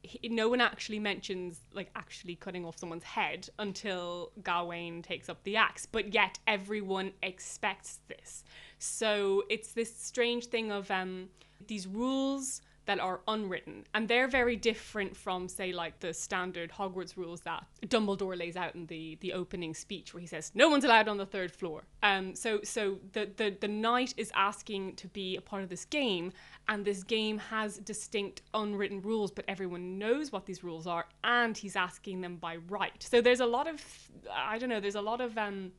he, 0.01 0.27
no 0.27 0.50
one 0.50 0.60
actually 0.60 1.00
mentions 1.00 1.62
like 1.74 1.92
actually 1.96 2.36
cutting 2.36 2.66
off 2.66 2.77
someone's 2.77 3.06
head 3.06 3.48
until 3.58 4.32
Gawain 4.44 5.01
takes 5.01 5.30
up 5.30 5.44
the 5.44 5.56
axe. 5.56 5.86
But 5.86 6.13
yet 6.13 6.39
everyone 6.46 7.13
expects 7.24 8.00
this. 8.10 8.44
So 8.80 9.44
it's 9.50 9.72
this 9.72 9.96
strange 9.96 10.48
thing 10.48 10.72
of 10.72 10.92
um, 10.92 11.30
these 11.68 11.88
rules 11.88 12.62
that 12.88 13.00
are 13.00 13.22
unwritten, 13.27 13.86
and 13.94 14.08
they're 14.08 14.27
very 14.27 14.56
different 14.56 15.15
from, 15.15 15.48
say, 15.48 15.72
like 15.72 16.00
the 16.00 16.13
standard 16.13 16.72
Hogwarts 16.72 17.15
rules 17.15 17.41
that 17.41 17.65
Dumbledore 17.86 18.38
lays 18.38 18.58
out 18.58 18.74
in 18.75 18.88
the 18.88 19.17
the 19.22 19.34
opening 19.34 19.74
speech, 19.75 20.13
where 20.13 20.22
he 20.22 20.27
says 20.27 20.51
no 20.56 20.70
one's 20.70 20.84
allowed 20.84 21.08
on 21.08 21.17
the 21.17 21.25
third 21.25 21.51
floor. 21.51 21.84
Um, 22.01 22.36
so 22.36 22.62
so 22.63 22.98
the 23.13 23.29
the 23.38 23.56
the 23.62 23.67
knight 23.67 24.13
is 24.17 24.32
asking 24.34 24.96
to 24.96 25.08
be 25.10 25.36
a 25.36 25.41
part 25.41 25.63
of 25.63 25.70
this 25.70 25.86
game, 25.86 26.32
and 26.67 26.84
this 26.84 27.03
game 27.03 27.38
has 27.38 27.77
distinct 27.77 28.41
unwritten 28.53 29.01
rules, 29.01 29.32
but 29.32 29.46
everyone 29.48 30.00
knows 30.00 30.32
what 30.32 30.46
these 30.46 30.63
rules 30.63 30.88
are, 30.88 31.06
and 31.24 31.58
he's 31.58 31.75
asking 31.75 32.22
them 32.22 32.38
by 32.38 32.58
right. 32.70 33.03
So 33.03 33.22
there's 33.22 33.41
a 33.41 33.46
lot 33.46 33.67
of 33.67 33.84
I 34.32 34.58
don't 34.58 34.70
know, 34.70 34.79
there's 34.79 34.96
a 34.96 35.01
lot 35.01 35.22
of 35.22 35.38
um 35.38 35.72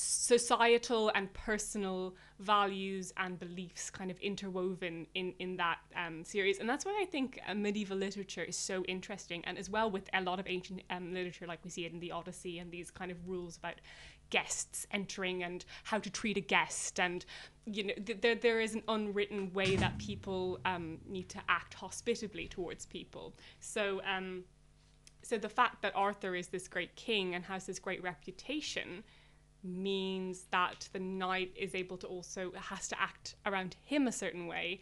societal 0.00 1.10
and 1.16 1.32
personal 1.34 2.14
values 2.38 3.12
and 3.16 3.36
beliefs 3.36 3.90
kind 3.90 4.12
of 4.12 4.18
interwoven 4.20 5.08
in 5.16 5.34
in 5.40 5.56
that 5.56 5.78
um, 5.96 6.22
series. 6.22 6.60
And 6.60 6.68
that's 6.68 6.84
why 6.84 6.96
i 7.02 7.04
think 7.04 7.40
uh, 7.48 7.54
medieval 7.54 7.96
literature 7.96 8.44
is 8.44 8.56
so 8.56 8.84
interesting. 8.84 9.44
And 9.44 9.58
as 9.58 9.68
well 9.68 9.90
with 9.90 10.08
a 10.14 10.20
lot 10.20 10.38
of 10.38 10.46
ancient 10.46 10.82
um, 10.90 11.12
literature 11.12 11.48
like 11.48 11.58
we 11.64 11.70
see 11.70 11.84
it 11.84 11.92
in 11.92 11.98
the 11.98 12.12
odyssey 12.12 12.60
and 12.60 12.70
these 12.70 12.92
kind 12.92 13.10
of 13.10 13.16
rules 13.26 13.56
about 13.56 13.80
guests 14.30 14.86
entering 14.92 15.42
and 15.42 15.64
how 15.82 15.98
to 15.98 16.10
treat 16.10 16.36
a 16.36 16.46
guest. 16.56 17.00
And 17.00 17.24
you 17.66 17.82
know 17.88 17.94
th- 18.06 18.20
there 18.20 18.36
there 18.36 18.60
is 18.60 18.76
an 18.76 18.84
unwritten 18.86 19.52
way 19.52 19.74
that 19.74 19.98
people 19.98 20.60
um, 20.64 20.98
need 21.08 21.28
to 21.30 21.40
act 21.48 21.74
hospitably 21.74 22.46
towards 22.46 22.86
people. 22.86 23.34
So 23.58 24.00
um 24.04 24.44
so 25.22 25.38
the 25.38 25.48
fact 25.48 25.82
that 25.82 25.92
Arthur 25.96 26.36
is 26.36 26.46
this 26.48 26.68
great 26.68 26.94
king 26.94 27.34
and 27.34 27.44
has 27.46 27.66
this 27.66 27.80
great 27.80 28.00
reputation 28.02 29.02
means 29.62 30.44
that 30.50 30.88
the 30.92 30.98
knight 30.98 31.52
is 31.56 31.74
able 31.74 31.96
to 31.98 32.06
also 32.06 32.52
has 32.56 32.88
to 32.88 33.00
act 33.00 33.34
around 33.46 33.76
him 33.84 34.06
a 34.06 34.12
certain 34.12 34.46
way. 34.46 34.80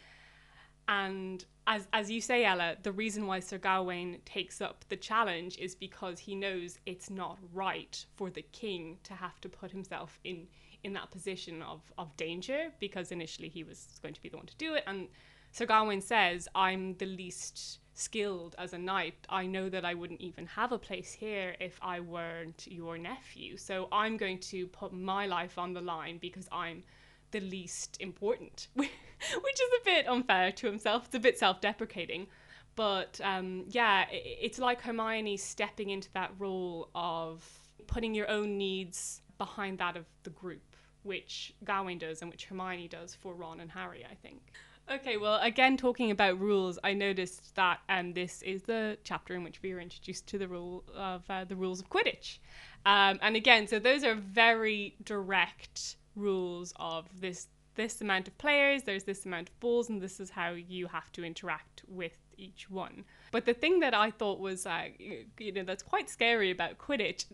And 0.88 1.44
as 1.66 1.88
as 1.92 2.10
you 2.10 2.20
say 2.20 2.44
ella 2.44 2.76
the 2.82 2.92
reason 2.92 3.26
why 3.26 3.40
sir 3.40 3.58
gawain 3.58 4.20
takes 4.24 4.60
up 4.60 4.84
the 4.88 4.96
challenge 4.96 5.58
is 5.58 5.74
because 5.74 6.20
he 6.20 6.34
knows 6.34 6.78
it's 6.86 7.10
not 7.10 7.38
right 7.52 8.06
for 8.14 8.30
the 8.30 8.42
king 8.42 8.98
to 9.02 9.14
have 9.14 9.40
to 9.40 9.48
put 9.48 9.70
himself 9.72 10.20
in 10.22 10.46
in 10.84 10.92
that 10.92 11.10
position 11.10 11.62
of 11.62 11.80
of 11.98 12.16
danger 12.16 12.72
because 12.78 13.10
initially 13.10 13.48
he 13.48 13.64
was 13.64 13.98
going 14.00 14.14
to 14.14 14.22
be 14.22 14.28
the 14.28 14.36
one 14.36 14.46
to 14.46 14.56
do 14.56 14.74
it. 14.74 14.84
And 14.86 15.08
sir 15.50 15.66
gawain 15.66 16.00
says 16.00 16.48
i'm 16.54 16.94
the 16.98 17.06
least 17.06 17.80
skilled 17.96 18.54
as 18.58 18.72
a 18.72 18.78
knight, 18.78 19.26
I 19.28 19.46
know 19.46 19.68
that 19.68 19.84
I 19.84 19.94
wouldn't 19.94 20.20
even 20.20 20.46
have 20.46 20.70
a 20.70 20.78
place 20.78 21.12
here 21.12 21.56
if 21.60 21.78
I 21.82 22.00
weren't 22.00 22.66
your 22.70 22.98
nephew. 22.98 23.56
So 23.56 23.88
I'm 23.90 24.16
going 24.16 24.38
to 24.40 24.66
put 24.68 24.92
my 24.92 25.26
life 25.26 25.58
on 25.58 25.72
the 25.72 25.80
line 25.80 26.18
because 26.18 26.48
I'm 26.52 26.84
the 27.30 27.40
least 27.40 27.96
important, 28.00 28.68
which 28.74 28.88
is 28.90 29.70
a 29.80 29.84
bit 29.84 30.08
unfair 30.08 30.52
to 30.52 30.66
himself. 30.66 31.06
It's 31.06 31.14
a 31.14 31.20
bit 31.20 31.38
self 31.38 31.60
deprecating. 31.60 32.28
But 32.76 33.20
um, 33.24 33.64
yeah, 33.68 34.04
it's 34.10 34.58
like 34.58 34.82
Hermione 34.82 35.38
stepping 35.38 35.90
into 35.90 36.12
that 36.12 36.32
role 36.38 36.90
of 36.94 37.42
putting 37.86 38.14
your 38.14 38.30
own 38.30 38.58
needs 38.58 39.22
behind 39.38 39.78
that 39.78 39.96
of 39.96 40.04
the 40.24 40.30
group, 40.30 40.76
which 41.02 41.54
Gawain 41.64 41.98
does 41.98 42.20
and 42.20 42.30
which 42.30 42.44
Hermione 42.44 42.88
does 42.88 43.14
for 43.14 43.34
Ron 43.34 43.60
and 43.60 43.70
Harry, 43.70 44.04
I 44.08 44.14
think. 44.14 44.52
Okay, 44.88 45.16
well, 45.16 45.40
again, 45.42 45.76
talking 45.76 46.12
about 46.12 46.38
rules, 46.40 46.78
I 46.84 46.92
noticed 46.92 47.56
that 47.56 47.80
um, 47.88 48.12
this 48.12 48.40
is 48.42 48.62
the 48.62 48.96
chapter 49.02 49.34
in 49.34 49.42
which 49.42 49.60
we 49.60 49.72
are 49.72 49.80
introduced 49.80 50.28
to 50.28 50.38
the 50.38 50.46
rule 50.46 50.84
of 50.94 51.24
uh, 51.28 51.44
the 51.44 51.56
rules 51.56 51.80
of 51.80 51.90
Quidditch. 51.90 52.38
Um, 52.84 53.18
and 53.20 53.34
again, 53.34 53.66
so 53.66 53.80
those 53.80 54.04
are 54.04 54.14
very 54.14 54.94
direct 55.04 55.96
rules 56.14 56.72
of 56.76 57.06
this 57.20 57.48
this 57.74 58.00
amount 58.00 58.26
of 58.26 58.38
players, 58.38 58.84
there's 58.84 59.04
this 59.04 59.26
amount 59.26 59.50
of 59.50 59.60
balls, 59.60 59.90
and 59.90 60.00
this 60.00 60.18
is 60.18 60.30
how 60.30 60.52
you 60.52 60.86
have 60.86 61.12
to 61.12 61.22
interact 61.22 61.82
with 61.86 62.16
each 62.38 62.70
one. 62.70 63.04
But 63.32 63.44
the 63.44 63.52
thing 63.52 63.80
that 63.80 63.92
I 63.92 64.10
thought 64.10 64.40
was, 64.40 64.64
uh, 64.64 64.86
you 64.98 65.52
know, 65.52 65.62
that's 65.62 65.82
quite 65.82 66.08
scary 66.08 66.50
about 66.50 66.78
Quidditch, 66.78 67.26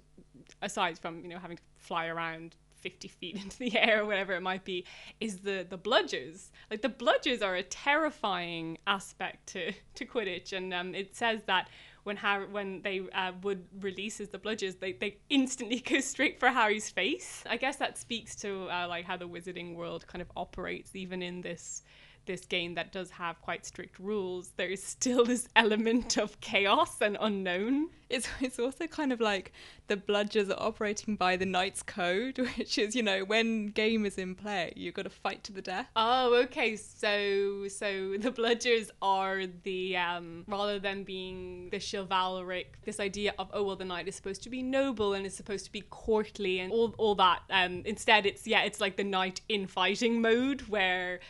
aside 0.60 0.98
from 0.98 1.22
you 1.22 1.28
know 1.28 1.38
having 1.38 1.58
to 1.58 1.62
fly 1.76 2.06
around 2.06 2.56
50 2.82 3.08
feet 3.08 3.36
into 3.42 3.58
the 3.58 3.78
air 3.78 4.02
or 4.02 4.06
whatever 4.06 4.34
it 4.34 4.42
might 4.42 4.64
be 4.64 4.84
is 5.20 5.38
the 5.38 5.66
the 5.68 5.78
bludgers 5.78 6.50
like 6.70 6.82
the 6.82 6.88
bludgers 6.88 7.42
are 7.42 7.54
a 7.54 7.62
terrifying 7.62 8.78
aspect 8.86 9.46
to 9.48 9.72
to 9.94 10.04
quidditch 10.04 10.52
and 10.52 10.74
um, 10.74 10.94
it 10.94 11.16
says 11.16 11.40
that 11.46 11.68
when 12.04 12.16
Harry, 12.16 12.46
when 12.46 12.82
they 12.82 13.02
uh, 13.14 13.32
Wood 13.42 13.64
releases 13.80 14.28
the 14.28 14.38
bludgers, 14.38 14.78
they, 14.80 14.92
they 14.92 15.18
instantly 15.30 15.78
go 15.88 16.00
straight 16.00 16.40
for 16.40 16.48
Harry's 16.48 16.90
face. 16.90 17.44
I 17.48 17.56
guess 17.56 17.76
that 17.76 17.96
speaks 17.96 18.34
to 18.36 18.68
uh, 18.70 18.88
like 18.88 19.04
how 19.04 19.16
the 19.16 19.28
wizarding 19.28 19.76
world 19.76 20.06
kind 20.06 20.20
of 20.20 20.30
operates, 20.36 20.96
even 20.96 21.22
in 21.22 21.42
this 21.42 21.82
this 22.26 22.44
game 22.44 22.74
that 22.74 22.92
does 22.92 23.10
have 23.10 23.40
quite 23.42 23.66
strict 23.66 23.98
rules, 23.98 24.52
there 24.56 24.68
is 24.68 24.82
still 24.82 25.24
this 25.32 25.48
element 25.56 26.16
of 26.16 26.40
chaos 26.40 27.00
and 27.00 27.16
unknown. 27.20 27.88
It's, 28.08 28.28
it's 28.40 28.58
also 28.58 28.86
kind 28.86 29.12
of 29.12 29.20
like 29.20 29.52
the 29.88 29.96
bludgers 29.96 30.50
are 30.50 30.62
operating 30.62 31.16
by 31.16 31.36
the 31.36 31.46
knight's 31.46 31.82
code, 31.82 32.38
which 32.56 32.78
is, 32.78 32.94
you 32.94 33.02
know, 33.02 33.24
when 33.24 33.68
game 33.68 34.04
is 34.04 34.18
in 34.18 34.34
play, 34.34 34.72
you've 34.76 34.94
got 34.94 35.02
to 35.02 35.10
fight 35.10 35.42
to 35.44 35.52
the 35.52 35.62
death. 35.62 35.86
Oh, 35.96 36.34
okay. 36.44 36.76
So 36.76 37.66
so 37.68 38.16
the 38.18 38.30
bludgers 38.30 38.90
are 39.00 39.44
the 39.64 39.96
um 39.96 40.44
rather 40.46 40.78
than 40.78 41.04
being 41.04 41.68
the 41.70 41.78
chivalric, 41.78 42.82
this 42.84 43.00
idea 43.00 43.34
of 43.38 43.50
oh 43.52 43.62
well 43.64 43.76
the 43.76 43.84
knight 43.84 44.08
is 44.08 44.14
supposed 44.14 44.42
to 44.42 44.50
be 44.50 44.62
noble 44.62 45.14
and 45.14 45.26
is 45.26 45.34
supposed 45.34 45.64
to 45.64 45.72
be 45.72 45.82
courtly 45.90 46.60
and 46.60 46.72
all 46.72 46.94
all 46.98 47.14
that. 47.16 47.42
Um 47.50 47.82
instead 47.84 48.26
it's 48.26 48.46
yeah, 48.46 48.62
it's 48.62 48.80
like 48.80 48.96
the 48.96 49.04
knight 49.04 49.40
in 49.48 49.66
fighting 49.66 50.20
mode 50.20 50.62
where 50.62 51.20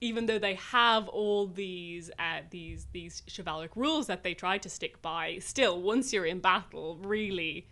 even 0.00 0.26
though 0.26 0.38
they 0.38 0.54
have 0.54 1.08
all 1.08 1.46
these 1.46 2.10
uh, 2.18 2.40
these 2.50 2.86
these 2.92 3.22
chivalric 3.28 3.74
rules 3.76 4.06
that 4.06 4.22
they 4.22 4.34
try 4.34 4.58
to 4.58 4.68
stick 4.68 5.00
by, 5.02 5.38
still 5.38 5.80
once 5.80 6.12
you're 6.12 6.26
in 6.26 6.40
battle, 6.40 6.98
really 7.02 7.66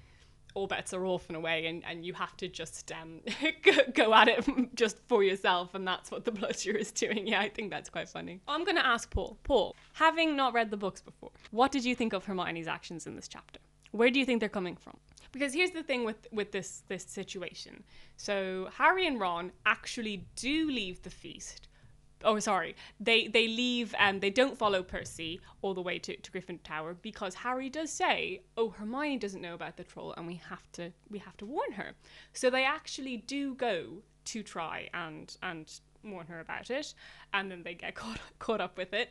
all 0.54 0.68
bets 0.68 0.94
are 0.94 1.04
off 1.04 1.28
in 1.28 1.34
a 1.34 1.40
way, 1.40 1.66
and, 1.66 1.84
and 1.84 2.06
you 2.06 2.14
have 2.14 2.36
to 2.36 2.48
just 2.48 2.92
um, 2.92 3.20
go, 3.94 4.14
at 4.14 4.28
it 4.28 4.46
just 4.74 4.98
for 5.08 5.22
yourself, 5.22 5.74
and 5.74 5.86
that's 5.86 6.10
what 6.10 6.24
the 6.24 6.30
bludger 6.30 6.76
is 6.76 6.92
doing. 6.92 7.26
Yeah, 7.26 7.40
I 7.40 7.48
think 7.48 7.70
that's 7.70 7.90
quite 7.90 8.08
funny. 8.08 8.40
I'm 8.46 8.64
going 8.64 8.76
to 8.76 8.86
ask 8.86 9.10
Paul. 9.10 9.36
Paul, 9.42 9.74
having 9.94 10.36
not 10.36 10.54
read 10.54 10.70
the 10.70 10.76
books 10.76 11.00
before, 11.00 11.30
what 11.50 11.72
did 11.72 11.84
you 11.84 11.94
think 11.94 12.12
of 12.12 12.24
Hermione's 12.24 12.68
actions 12.68 13.06
in 13.06 13.16
this 13.16 13.28
chapter? 13.28 13.58
Where 13.90 14.10
do 14.10 14.18
you 14.18 14.24
think 14.24 14.40
they're 14.40 14.48
coming 14.48 14.76
from? 14.76 14.96
Because 15.32 15.52
here's 15.52 15.72
the 15.72 15.82
thing 15.82 16.04
with 16.04 16.28
with 16.32 16.52
this 16.52 16.82
this 16.88 17.04
situation. 17.04 17.82
So 18.16 18.68
Harry 18.76 19.06
and 19.06 19.20
Ron 19.20 19.50
actually 19.66 20.26
do 20.36 20.70
leave 20.70 21.02
the 21.02 21.10
feast 21.10 21.68
oh 22.24 22.38
sorry. 22.38 22.74
They 22.98 23.28
they 23.28 23.46
leave 23.48 23.94
and 23.98 24.20
they 24.20 24.30
don't 24.30 24.56
follow 24.56 24.82
percy 24.82 25.40
all 25.62 25.74
the 25.74 25.82
way 25.82 25.98
to, 26.00 26.16
to 26.16 26.30
griffin 26.30 26.58
tower 26.58 26.94
because 26.94 27.34
harry 27.34 27.68
does 27.68 27.90
say 27.90 28.40
oh 28.56 28.70
hermione 28.70 29.18
doesn't 29.18 29.40
know 29.40 29.54
about 29.54 29.76
the 29.76 29.84
troll 29.84 30.14
and 30.16 30.26
we 30.26 30.40
have 30.48 30.70
to 30.72 30.92
we 31.10 31.18
have 31.18 31.36
to 31.38 31.46
warn 31.46 31.72
her. 31.72 31.92
So 32.32 32.50
they 32.50 32.64
actually 32.64 33.18
do 33.18 33.54
go 33.54 34.02
to 34.26 34.42
try 34.42 34.88
and 34.94 35.36
and 35.42 35.72
warn 36.02 36.26
her 36.26 36.40
about 36.40 36.70
it 36.70 36.94
and 37.32 37.50
then 37.50 37.62
they 37.62 37.74
get 37.74 37.94
caught 38.00 38.20
caught 38.38 38.60
up 38.60 38.76
with 38.76 38.92
it 38.92 39.10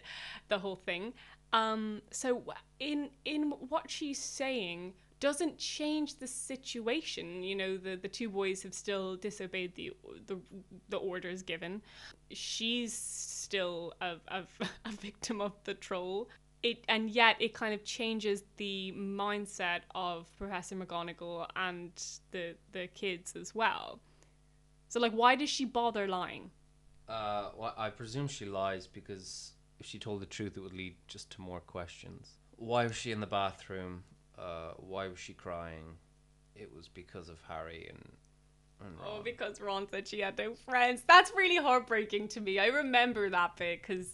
the 0.50 0.60
whole 0.60 0.76
thing. 0.76 1.14
Um 1.52 2.02
so 2.12 2.44
in 2.80 3.10
in 3.26 3.52
what 3.70 3.90
she's 3.90 4.20
saying 4.20 4.94
doesn't 5.24 5.58
change 5.58 6.20
the 6.20 6.28
situation. 6.28 7.44
You 7.44 7.56
know, 7.56 7.78
the, 7.78 7.96
the 7.96 8.10
two 8.10 8.30
boys 8.30 8.62
have 8.64 8.74
still 8.74 9.16
disobeyed 9.16 9.74
the 9.74 9.94
the, 10.28 10.38
the 10.90 10.98
orders 10.98 11.42
given. 11.42 11.82
She's 12.32 12.94
still 12.94 13.94
a, 14.02 14.16
a, 14.28 14.44
a 14.86 14.92
victim 14.92 15.40
of 15.40 15.54
the 15.64 15.76
troll. 15.76 16.30
It, 16.62 16.84
and 16.90 17.10
yet 17.10 17.38
it 17.40 17.54
kind 17.54 17.74
of 17.74 17.86
changes 17.86 18.44
the 18.58 18.94
mindset 18.98 19.82
of 19.96 20.28
Professor 20.38 20.76
McGonagall 20.76 21.48
and 21.56 21.92
the 22.32 22.56
the 22.74 22.88
kids 22.88 23.34
as 23.38 23.56
well. 23.56 24.02
So 24.90 25.00
like, 25.00 25.14
why 25.14 25.36
does 25.36 25.50
she 25.50 25.64
bother 25.64 26.06
lying? 26.06 26.52
Uh, 27.08 27.52
well, 27.58 27.74
I 27.78 27.90
presume 27.92 28.28
she 28.28 28.46
lies 28.46 28.88
because 28.88 29.54
if 29.80 29.86
she 29.86 30.00
told 30.00 30.22
the 30.22 30.26
truth, 30.38 30.58
it 30.58 30.60
would 30.60 30.74
lead 30.74 30.96
just 31.08 31.30
to 31.32 31.42
more 31.42 31.62
questions. 31.62 32.40
Why 32.58 32.84
was 32.86 32.98
she 32.98 33.12
in 33.14 33.22
the 33.22 33.34
bathroom? 33.42 34.04
Uh, 34.38 34.72
why 34.78 35.08
was 35.08 35.20
she 35.20 35.34
crying? 35.34 35.98
It 36.56 36.74
was 36.76 36.88
because 36.88 37.30
of 37.30 37.40
Harry 37.48 37.88
and, 37.90 38.02
Oh, 39.06 39.22
because 39.24 39.62
Ron 39.62 39.88
said 39.90 40.08
she 40.08 40.20
had 40.20 40.38
no 40.38 40.56
friends. 40.56 41.04
That's 41.08 41.32
really 41.36 41.56
heartbreaking 41.56 42.28
to 42.30 42.42
me. 42.42 42.60
I 42.60 42.66
remember 42.68 43.30
that 43.30 43.56
bit 43.56 43.82
because, 43.82 44.10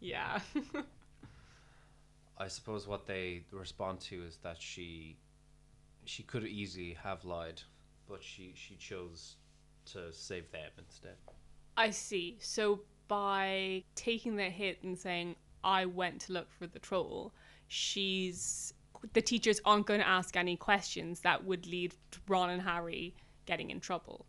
yeah. 0.00 0.40
I 2.38 2.48
suppose 2.48 2.86
what 2.86 3.06
they 3.06 3.44
respond 3.50 4.00
to 4.00 4.22
is 4.22 4.38
that 4.42 4.60
she 4.60 5.18
she 6.04 6.22
could 6.22 6.44
easily 6.44 6.96
have 7.02 7.24
lied, 7.24 7.60
but 8.08 8.22
she 8.22 8.52
she 8.54 8.76
chose 8.76 9.36
to 9.92 10.12
save 10.12 10.50
them 10.50 10.70
instead. 10.78 11.16
I 11.76 11.90
see. 11.90 12.38
So 12.40 12.80
by 13.08 13.84
taking 13.94 14.36
the 14.36 14.50
hit 14.50 14.82
and 14.82 14.98
saying 14.98 15.36
I 15.64 15.86
went 15.86 16.20
to 16.22 16.32
look 16.32 16.50
for 16.50 16.66
the 16.66 16.78
troll, 16.78 17.32
she's 17.68 18.74
the 19.12 19.22
teachers 19.22 19.60
aren't 19.64 19.86
going 19.86 20.00
to 20.00 20.08
ask 20.08 20.36
any 20.36 20.56
questions 20.56 21.20
that 21.20 21.44
would 21.44 21.66
lead 21.66 21.94
Ron 22.28 22.50
and 22.50 22.62
Harry 22.62 23.14
getting 23.46 23.70
in 23.70 23.80
trouble 23.80 24.26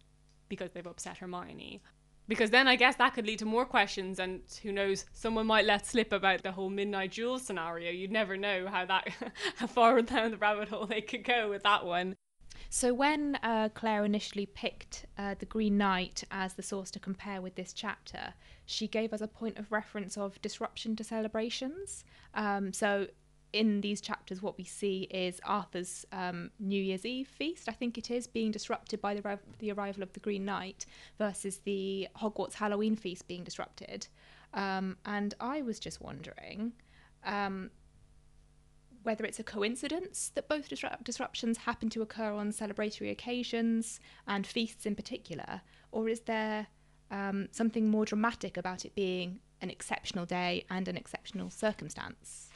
because 0.49 0.71
they've 0.71 0.87
upset 0.87 1.17
Hermione. 1.17 1.81
Because 2.27 2.49
then 2.49 2.67
I 2.67 2.75
guess 2.75 2.97
that 2.97 3.13
could 3.13 3.25
lead 3.25 3.39
to 3.39 3.45
more 3.45 3.65
questions, 3.65 4.19
and 4.19 4.41
who 4.61 4.73
knows, 4.73 5.05
someone 5.13 5.47
might 5.47 5.65
let 5.65 5.85
slip 5.85 6.11
about 6.11 6.43
the 6.43 6.51
whole 6.51 6.69
Midnight 6.69 7.13
Duel 7.13 7.39
scenario. 7.39 7.89
You'd 7.89 8.11
never 8.11 8.35
know 8.35 8.67
how 8.67 8.85
that, 8.85 9.07
how 9.55 9.67
far 9.67 10.01
down 10.01 10.31
the 10.31 10.37
rabbit 10.37 10.67
hole 10.67 10.85
they 10.85 11.01
could 11.01 11.23
go 11.23 11.49
with 11.49 11.63
that 11.63 11.85
one. 11.85 12.15
So 12.69 12.93
when 12.93 13.37
uh, 13.43 13.69
Claire 13.73 14.03
initially 14.03 14.45
picked 14.45 15.05
uh, 15.17 15.35
the 15.39 15.45
Green 15.45 15.77
Knight 15.77 16.25
as 16.29 16.53
the 16.53 16.63
source 16.63 16.91
to 16.91 16.99
compare 16.99 17.41
with 17.41 17.55
this 17.55 17.71
chapter, 17.71 18.33
she 18.65 18.87
gave 18.87 19.13
us 19.13 19.21
a 19.21 19.27
point 19.27 19.57
of 19.57 19.71
reference 19.71 20.17
of 20.17 20.41
disruption 20.41 20.97
to 20.97 21.03
celebrations. 21.03 22.03
Um, 22.33 22.73
so 22.73 23.07
in 23.57 23.81
these 23.81 24.01
chapters, 24.01 24.41
what 24.41 24.57
we 24.57 24.63
see 24.63 25.07
is 25.09 25.41
Arthur's 25.43 26.05
um, 26.11 26.51
New 26.59 26.81
Year's 26.81 27.05
Eve 27.05 27.27
feast, 27.27 27.67
I 27.67 27.71
think 27.71 27.97
it 27.97 28.11
is, 28.11 28.27
being 28.27 28.51
disrupted 28.51 29.01
by 29.01 29.15
the, 29.15 29.39
the 29.57 29.71
arrival 29.71 30.03
of 30.03 30.13
the 30.13 30.19
Green 30.19 30.45
Knight 30.45 30.85
versus 31.17 31.61
the 31.65 32.07
Hogwarts 32.21 32.53
Halloween 32.53 32.95
feast 32.95 33.27
being 33.27 33.43
disrupted. 33.43 34.07
Um, 34.53 34.97
and 35.05 35.33
I 35.39 35.63
was 35.63 35.79
just 35.79 35.99
wondering 36.01 36.73
um, 37.25 37.71
whether 39.01 39.25
it's 39.25 39.39
a 39.39 39.43
coincidence 39.43 40.31
that 40.35 40.47
both 40.47 40.69
disrupt- 40.69 41.03
disruptions 41.03 41.57
happen 41.57 41.89
to 41.89 42.03
occur 42.03 42.31
on 42.31 42.51
celebratory 42.51 43.09
occasions 43.09 43.99
and 44.27 44.45
feasts 44.45 44.85
in 44.85 44.93
particular, 44.93 45.61
or 45.91 46.07
is 46.07 46.21
there 46.21 46.67
um, 47.09 47.47
something 47.51 47.89
more 47.89 48.05
dramatic 48.05 48.55
about 48.55 48.85
it 48.85 48.93
being 48.93 49.39
an 49.61 49.71
exceptional 49.71 50.27
day 50.27 50.63
and 50.69 50.87
an 50.87 50.95
exceptional 50.95 51.49
circumstance? 51.49 52.46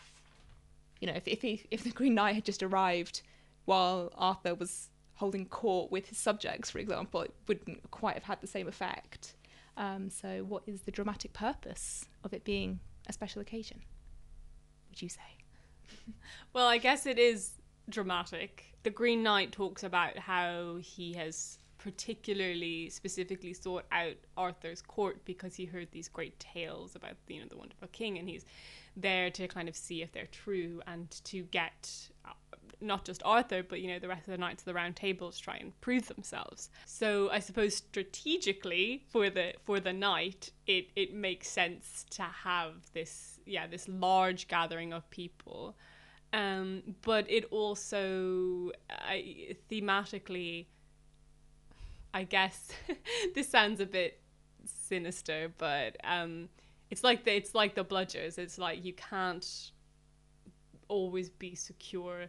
You 1.01 1.07
know, 1.07 1.13
if 1.13 1.27
if 1.27 1.41
he, 1.41 1.63
if 1.71 1.83
the 1.83 1.89
Green 1.89 2.13
Knight 2.15 2.35
had 2.35 2.45
just 2.45 2.63
arrived 2.63 3.21
while 3.65 4.11
Arthur 4.15 4.55
was 4.55 4.89
holding 5.15 5.45
court 5.45 5.91
with 5.91 6.07
his 6.07 6.17
subjects, 6.17 6.69
for 6.69 6.79
example, 6.79 7.21
it 7.21 7.33
wouldn't 7.47 7.91
quite 7.91 8.13
have 8.13 8.23
had 8.23 8.39
the 8.39 8.47
same 8.47 8.67
effect. 8.67 9.33
Um, 9.77 10.09
so, 10.09 10.45
what 10.47 10.63
is 10.67 10.81
the 10.81 10.91
dramatic 10.91 11.33
purpose 11.33 12.05
of 12.23 12.33
it 12.33 12.43
being 12.43 12.79
a 13.07 13.13
special 13.13 13.41
occasion? 13.41 13.81
Would 14.89 15.01
you 15.01 15.09
say? 15.09 15.19
Well, 16.53 16.67
I 16.67 16.77
guess 16.77 17.05
it 17.05 17.19
is 17.19 17.51
dramatic. 17.89 18.73
The 18.83 18.89
Green 18.89 19.23
Knight 19.23 19.51
talks 19.51 19.83
about 19.83 20.17
how 20.17 20.77
he 20.81 21.13
has 21.13 21.57
particularly 21.83 22.89
specifically 22.89 23.53
sought 23.53 23.85
out 23.91 24.15
Arthur's 24.37 24.81
court 24.81 25.23
because 25.25 25.55
he 25.55 25.65
heard 25.65 25.87
these 25.91 26.07
great 26.07 26.39
tales 26.39 26.95
about 26.95 27.15
you 27.27 27.39
know 27.39 27.47
the 27.49 27.57
wonderful 27.57 27.87
king 27.91 28.17
and 28.17 28.29
he's 28.29 28.45
there 28.95 29.29
to 29.31 29.47
kind 29.47 29.67
of 29.67 29.75
see 29.75 30.01
if 30.01 30.11
they're 30.11 30.27
true 30.27 30.81
and 30.85 31.09
to 31.23 31.43
get 31.43 32.09
uh, 32.25 32.33
not 32.81 33.03
just 33.03 33.21
Arthur 33.25 33.63
but 33.63 33.81
you 33.81 33.87
know 33.87 33.99
the 33.99 34.07
rest 34.07 34.27
of 34.27 34.31
the 34.31 34.37
knights 34.37 34.61
of 34.61 34.65
the 34.65 34.73
round 34.73 34.95
table 34.95 35.31
to 35.31 35.41
try 35.41 35.57
and 35.57 35.79
prove 35.81 36.07
themselves. 36.07 36.69
So 36.85 37.29
I 37.31 37.39
suppose 37.39 37.75
strategically 37.77 39.03
for 39.09 39.29
the 39.29 39.53
for 39.63 39.79
the 39.79 39.93
knight 39.93 40.51
it 40.67 40.89
it 40.95 41.13
makes 41.13 41.47
sense 41.47 42.05
to 42.11 42.23
have 42.23 42.73
this 42.93 43.39
yeah 43.45 43.65
this 43.65 43.87
large 43.87 44.47
gathering 44.47 44.93
of 44.93 45.09
people 45.09 45.75
um, 46.33 46.83
but 47.01 47.29
it 47.29 47.45
also 47.51 48.71
I, 48.89 49.55
thematically 49.69 50.67
i 52.13 52.23
guess 52.23 52.69
this 53.35 53.47
sounds 53.47 53.79
a 53.79 53.85
bit 53.85 54.19
sinister 54.65 55.51
but 55.57 55.97
um, 56.03 56.49
it's 56.91 57.03
like 57.05 57.23
the 57.23 57.33
it's 57.35 57.55
like 57.55 57.73
the 57.73 57.85
bludgers. 57.85 58.37
It's 58.37 58.57
like 58.57 58.83
you 58.85 58.93
can't 58.93 59.71
always 60.89 61.29
be 61.29 61.55
secure 61.55 62.25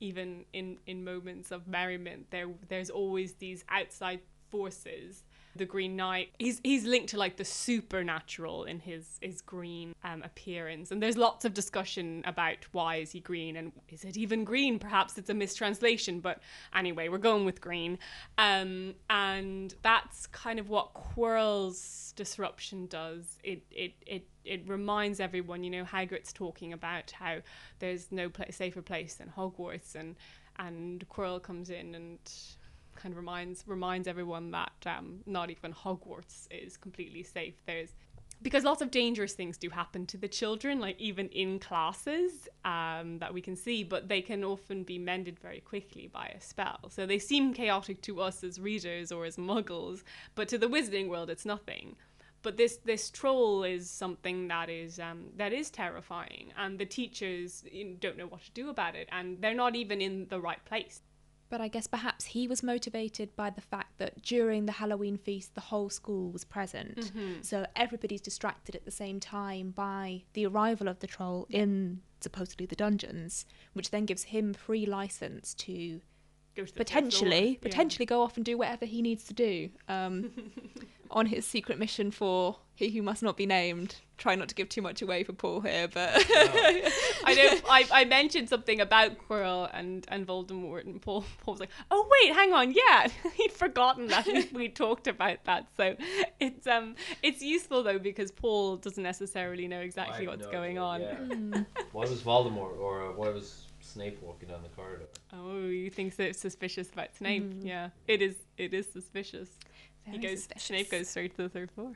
even 0.00 0.44
in 0.52 0.78
in 0.86 1.02
moments 1.02 1.50
of 1.50 1.66
merriment. 1.66 2.30
There 2.30 2.48
there's 2.68 2.90
always 2.90 3.34
these 3.34 3.64
outside 3.70 4.20
forces 4.50 5.24
the 5.56 5.64
Green 5.64 5.96
Knight. 5.96 6.30
He's 6.38 6.60
he's 6.64 6.84
linked 6.84 7.10
to 7.10 7.18
like 7.18 7.36
the 7.36 7.44
supernatural 7.44 8.64
in 8.64 8.80
his 8.80 9.18
his 9.20 9.40
green 9.40 9.94
um, 10.04 10.22
appearance, 10.22 10.90
and 10.90 11.02
there's 11.02 11.16
lots 11.16 11.44
of 11.44 11.54
discussion 11.54 12.22
about 12.26 12.66
why 12.72 12.96
is 12.96 13.12
he 13.12 13.20
green 13.20 13.56
and 13.56 13.72
is 13.88 14.04
it 14.04 14.16
even 14.16 14.44
green? 14.44 14.78
Perhaps 14.78 15.18
it's 15.18 15.30
a 15.30 15.34
mistranslation, 15.34 16.20
but 16.20 16.40
anyway, 16.74 17.08
we're 17.08 17.18
going 17.18 17.44
with 17.44 17.60
green, 17.60 17.98
um, 18.38 18.94
and 19.10 19.74
that's 19.82 20.26
kind 20.28 20.58
of 20.58 20.68
what 20.68 20.94
Quirrell's 20.94 22.12
disruption 22.16 22.86
does. 22.86 23.38
It 23.42 23.62
it 23.70 23.94
it 24.06 24.26
it 24.44 24.68
reminds 24.68 25.20
everyone, 25.20 25.62
you 25.64 25.70
know, 25.70 25.84
Hagrid's 25.84 26.32
talking 26.32 26.72
about 26.72 27.10
how 27.12 27.38
there's 27.78 28.10
no 28.10 28.28
pla 28.28 28.46
safer 28.50 28.82
place 28.82 29.14
than 29.14 29.32
Hogwarts, 29.36 29.94
and 29.94 30.16
and 30.58 31.06
Quirrell 31.08 31.42
comes 31.42 31.70
in 31.70 31.94
and 31.94 32.18
kind 33.02 33.12
of 33.12 33.16
reminds 33.16 33.64
reminds 33.66 34.06
everyone 34.06 34.50
that 34.52 34.72
um, 34.86 35.20
not 35.26 35.50
even 35.50 35.72
Hogwarts 35.72 36.46
is 36.50 36.76
completely 36.76 37.22
safe. 37.22 37.54
There's 37.66 37.94
because 38.42 38.64
lots 38.64 38.82
of 38.82 38.90
dangerous 38.90 39.34
things 39.34 39.56
do 39.56 39.68
happen 39.70 40.04
to 40.06 40.16
the 40.16 40.28
children, 40.28 40.80
like 40.80 41.00
even 41.00 41.28
in 41.28 41.58
classes 41.58 42.48
um, 42.64 43.18
that 43.18 43.32
we 43.32 43.40
can 43.40 43.54
see, 43.54 43.84
but 43.84 44.08
they 44.08 44.20
can 44.20 44.42
often 44.42 44.82
be 44.82 44.98
mended 44.98 45.38
very 45.38 45.60
quickly 45.60 46.08
by 46.12 46.26
a 46.36 46.40
spell. 46.40 46.80
So 46.90 47.06
they 47.06 47.20
seem 47.20 47.54
chaotic 47.54 48.02
to 48.02 48.20
us 48.20 48.42
as 48.42 48.58
readers 48.58 49.12
or 49.12 49.24
as 49.24 49.36
muggles, 49.36 50.02
but 50.34 50.48
to 50.48 50.58
the 50.58 50.66
wizarding 50.66 51.08
world, 51.08 51.30
it's 51.30 51.44
nothing. 51.44 51.96
But 52.42 52.56
this 52.56 52.78
this 52.84 53.10
troll 53.10 53.62
is 53.62 53.88
something 53.88 54.48
that 54.48 54.68
is 54.68 54.98
um, 54.98 55.26
that 55.36 55.52
is 55.52 55.70
terrifying, 55.70 56.52
and 56.56 56.78
the 56.78 56.86
teachers 56.86 57.64
don't 58.00 58.16
know 58.16 58.26
what 58.26 58.42
to 58.42 58.50
do 58.50 58.68
about 58.68 58.96
it, 58.96 59.08
and 59.12 59.40
they're 59.40 59.54
not 59.54 59.76
even 59.76 60.00
in 60.00 60.26
the 60.28 60.40
right 60.40 60.64
place. 60.64 61.00
But 61.52 61.60
I 61.60 61.68
guess 61.68 61.86
perhaps 61.86 62.24
he 62.24 62.48
was 62.48 62.62
motivated 62.62 63.36
by 63.36 63.50
the 63.50 63.60
fact 63.60 63.98
that 63.98 64.22
during 64.22 64.64
the 64.64 64.72
Halloween 64.72 65.18
feast, 65.18 65.54
the 65.54 65.60
whole 65.60 65.90
school 65.90 66.30
was 66.30 66.44
present. 66.44 66.96
Mm-hmm. 66.96 67.42
So 67.42 67.66
everybody's 67.76 68.22
distracted 68.22 68.74
at 68.74 68.86
the 68.86 68.90
same 68.90 69.20
time 69.20 69.70
by 69.70 70.22
the 70.32 70.46
arrival 70.46 70.88
of 70.88 71.00
the 71.00 71.06
troll 71.06 71.46
in 71.50 72.00
supposedly 72.22 72.64
the 72.64 72.74
dungeons, 72.74 73.44
which 73.74 73.90
then 73.90 74.06
gives 74.06 74.22
him 74.22 74.54
free 74.54 74.86
license 74.86 75.52
to 75.56 76.00
Go 76.56 76.64
to 76.64 76.72
potentially. 76.72 77.50
Yeah. 77.52 77.58
potentially 77.62 78.06
go 78.06 78.22
off 78.22 78.36
and 78.36 78.44
do 78.44 78.58
whatever 78.58 78.84
he 78.84 79.00
needs 79.02 79.24
to 79.24 79.34
do 79.34 79.70
um, 79.88 80.30
on 81.10 81.26
his 81.26 81.46
secret 81.46 81.78
mission 81.78 82.10
for 82.10 82.56
he 82.74 82.90
who 82.90 83.02
must 83.02 83.22
not 83.22 83.36
be 83.36 83.46
named. 83.46 83.96
Try 84.18 84.34
not 84.34 84.48
to 84.50 84.54
give 84.54 84.68
too 84.68 84.82
much 84.82 85.02
away 85.02 85.24
for 85.24 85.32
Paul 85.32 85.60
here, 85.62 85.88
but 85.88 86.10
I 86.14 87.34
know 87.34 87.58
I, 87.70 87.86
I 87.92 88.04
mentioned 88.04 88.48
something 88.48 88.80
about 88.80 89.18
Quirrell 89.18 89.68
and, 89.72 90.04
and 90.08 90.26
Voldemort, 90.26 90.84
and 90.84 91.00
Paul 91.00 91.24
Paul 91.42 91.54
was 91.54 91.60
like, 91.60 91.70
"Oh 91.90 92.08
wait, 92.10 92.34
hang 92.34 92.52
on, 92.52 92.72
yeah, 92.72 93.08
he'd 93.34 93.52
forgotten 93.52 94.08
that 94.08 94.26
we, 94.26 94.48
we 94.52 94.68
talked 94.68 95.06
about 95.06 95.44
that." 95.44 95.68
So 95.76 95.96
it's 96.38 96.66
um 96.66 96.94
it's 97.22 97.42
useful 97.42 97.82
though 97.82 97.98
because 97.98 98.30
Paul 98.30 98.76
doesn't 98.76 99.02
necessarily 99.02 99.66
know 99.66 99.80
exactly 99.80 100.26
I 100.26 100.30
what's 100.30 100.46
no 100.46 100.52
going 100.52 100.78
on. 100.78 101.00
yeah. 101.00 101.62
why 101.92 102.02
was 102.02 102.20
Voldemort 102.22 102.78
or 102.78 103.08
uh, 103.08 103.12
why 103.12 103.30
was 103.30 103.66
Snape 103.92 104.22
walking 104.22 104.48
down 104.48 104.62
the 104.62 104.68
corridor? 104.70 105.06
Oh, 105.32 105.66
you 105.66 105.90
think 105.90 106.14
so? 106.14 106.32
Suspicious 106.32 106.90
about 106.90 107.14
Snape? 107.14 107.42
Mm-hmm. 107.42 107.66
Yeah, 107.66 107.90
it 108.08 108.22
is. 108.22 108.36
It 108.56 108.72
is 108.72 108.90
suspicious. 108.90 109.48
he 110.04 110.18
goes. 110.18 110.44
suspicious. 110.44 110.62
Snape 110.64 110.90
goes 110.90 111.08
straight 111.08 111.36
to 111.36 111.42
the 111.42 111.48
third 111.48 111.70
floor. 111.70 111.92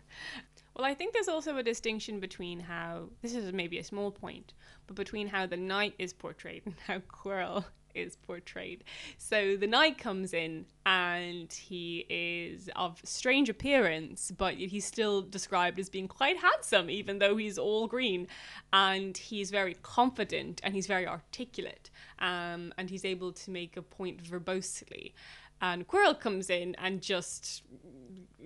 Well, 0.74 0.84
I 0.84 0.92
think 0.92 1.14
there's 1.14 1.28
also 1.28 1.56
a 1.56 1.62
distinction 1.62 2.20
between 2.20 2.60
how 2.60 3.08
this 3.22 3.34
is 3.34 3.50
maybe 3.52 3.78
a 3.78 3.84
small 3.84 4.10
point, 4.10 4.52
but 4.86 4.94
between 4.94 5.26
how 5.26 5.46
the 5.46 5.56
knight 5.56 5.94
is 5.98 6.12
portrayed 6.12 6.62
and 6.66 6.74
how 6.86 6.98
Quirrell 6.98 7.64
is 7.96 8.16
portrayed. 8.16 8.84
So 9.18 9.56
the 9.56 9.66
knight 9.66 9.98
comes 9.98 10.32
in 10.32 10.66
and 10.84 11.52
he 11.52 12.06
is 12.08 12.70
of 12.76 13.00
strange 13.04 13.48
appearance, 13.48 14.30
but 14.30 14.54
he's 14.54 14.84
still 14.84 15.22
described 15.22 15.78
as 15.78 15.88
being 15.88 16.08
quite 16.08 16.38
handsome, 16.38 16.90
even 16.90 17.18
though 17.18 17.36
he's 17.36 17.58
all 17.58 17.86
green. 17.86 18.28
And 18.72 19.16
he's 19.16 19.50
very 19.50 19.76
confident 19.82 20.60
and 20.62 20.74
he's 20.74 20.86
very 20.86 21.06
articulate, 21.06 21.90
um, 22.18 22.72
and 22.78 22.90
he's 22.90 23.04
able 23.04 23.32
to 23.32 23.50
make 23.50 23.76
a 23.76 23.82
point 23.82 24.22
verbosely. 24.22 25.12
And 25.60 25.88
Quirrell 25.88 26.20
comes 26.20 26.50
in 26.50 26.74
and 26.76 27.00
just 27.00 27.62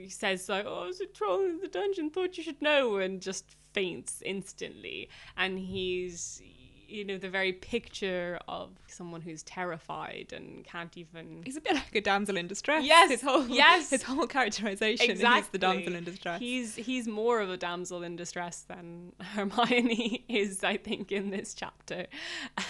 says 0.08 0.48
like, 0.48 0.64
"Oh, 0.66 0.84
I 0.84 0.86
was 0.86 1.00
a 1.00 1.06
troll 1.06 1.44
in 1.44 1.60
the 1.60 1.68
dungeon. 1.68 2.10
Thought 2.10 2.38
you 2.38 2.44
should 2.44 2.62
know," 2.62 2.96
and 2.98 3.20
just 3.20 3.56
faints 3.72 4.22
instantly. 4.24 5.08
And 5.36 5.58
he's, 5.58 6.40
you 6.90 7.04
know, 7.04 7.18
the 7.18 7.28
very 7.28 7.52
picture 7.52 8.38
of 8.48 8.70
someone 8.86 9.20
who's 9.20 9.42
terrified 9.42 10.32
and 10.34 10.64
can't 10.64 10.96
even. 10.96 11.42
he's 11.44 11.56
a 11.56 11.60
bit 11.60 11.74
like 11.74 11.94
a 11.94 12.00
damsel 12.00 12.36
in 12.36 12.46
distress. 12.46 12.84
Yes, 12.84 13.10
his 13.10 13.22
whole 13.22 13.46
yes. 13.46 13.90
his 13.90 14.02
whole 14.02 14.26
characterization 14.26 15.10
Exactly. 15.10 15.40
is 15.40 15.48
the 15.48 15.58
damsel 15.58 15.94
in 15.94 16.04
distress. 16.04 16.40
He's 16.40 16.76
he's 16.76 17.06
more 17.06 17.40
of 17.40 17.50
a 17.50 17.56
damsel 17.56 18.02
in 18.02 18.16
distress 18.16 18.62
than 18.62 19.12
Hermione 19.20 20.24
is, 20.28 20.64
I 20.64 20.76
think, 20.76 21.12
in 21.12 21.30
this 21.30 21.54
chapter. 21.54 22.06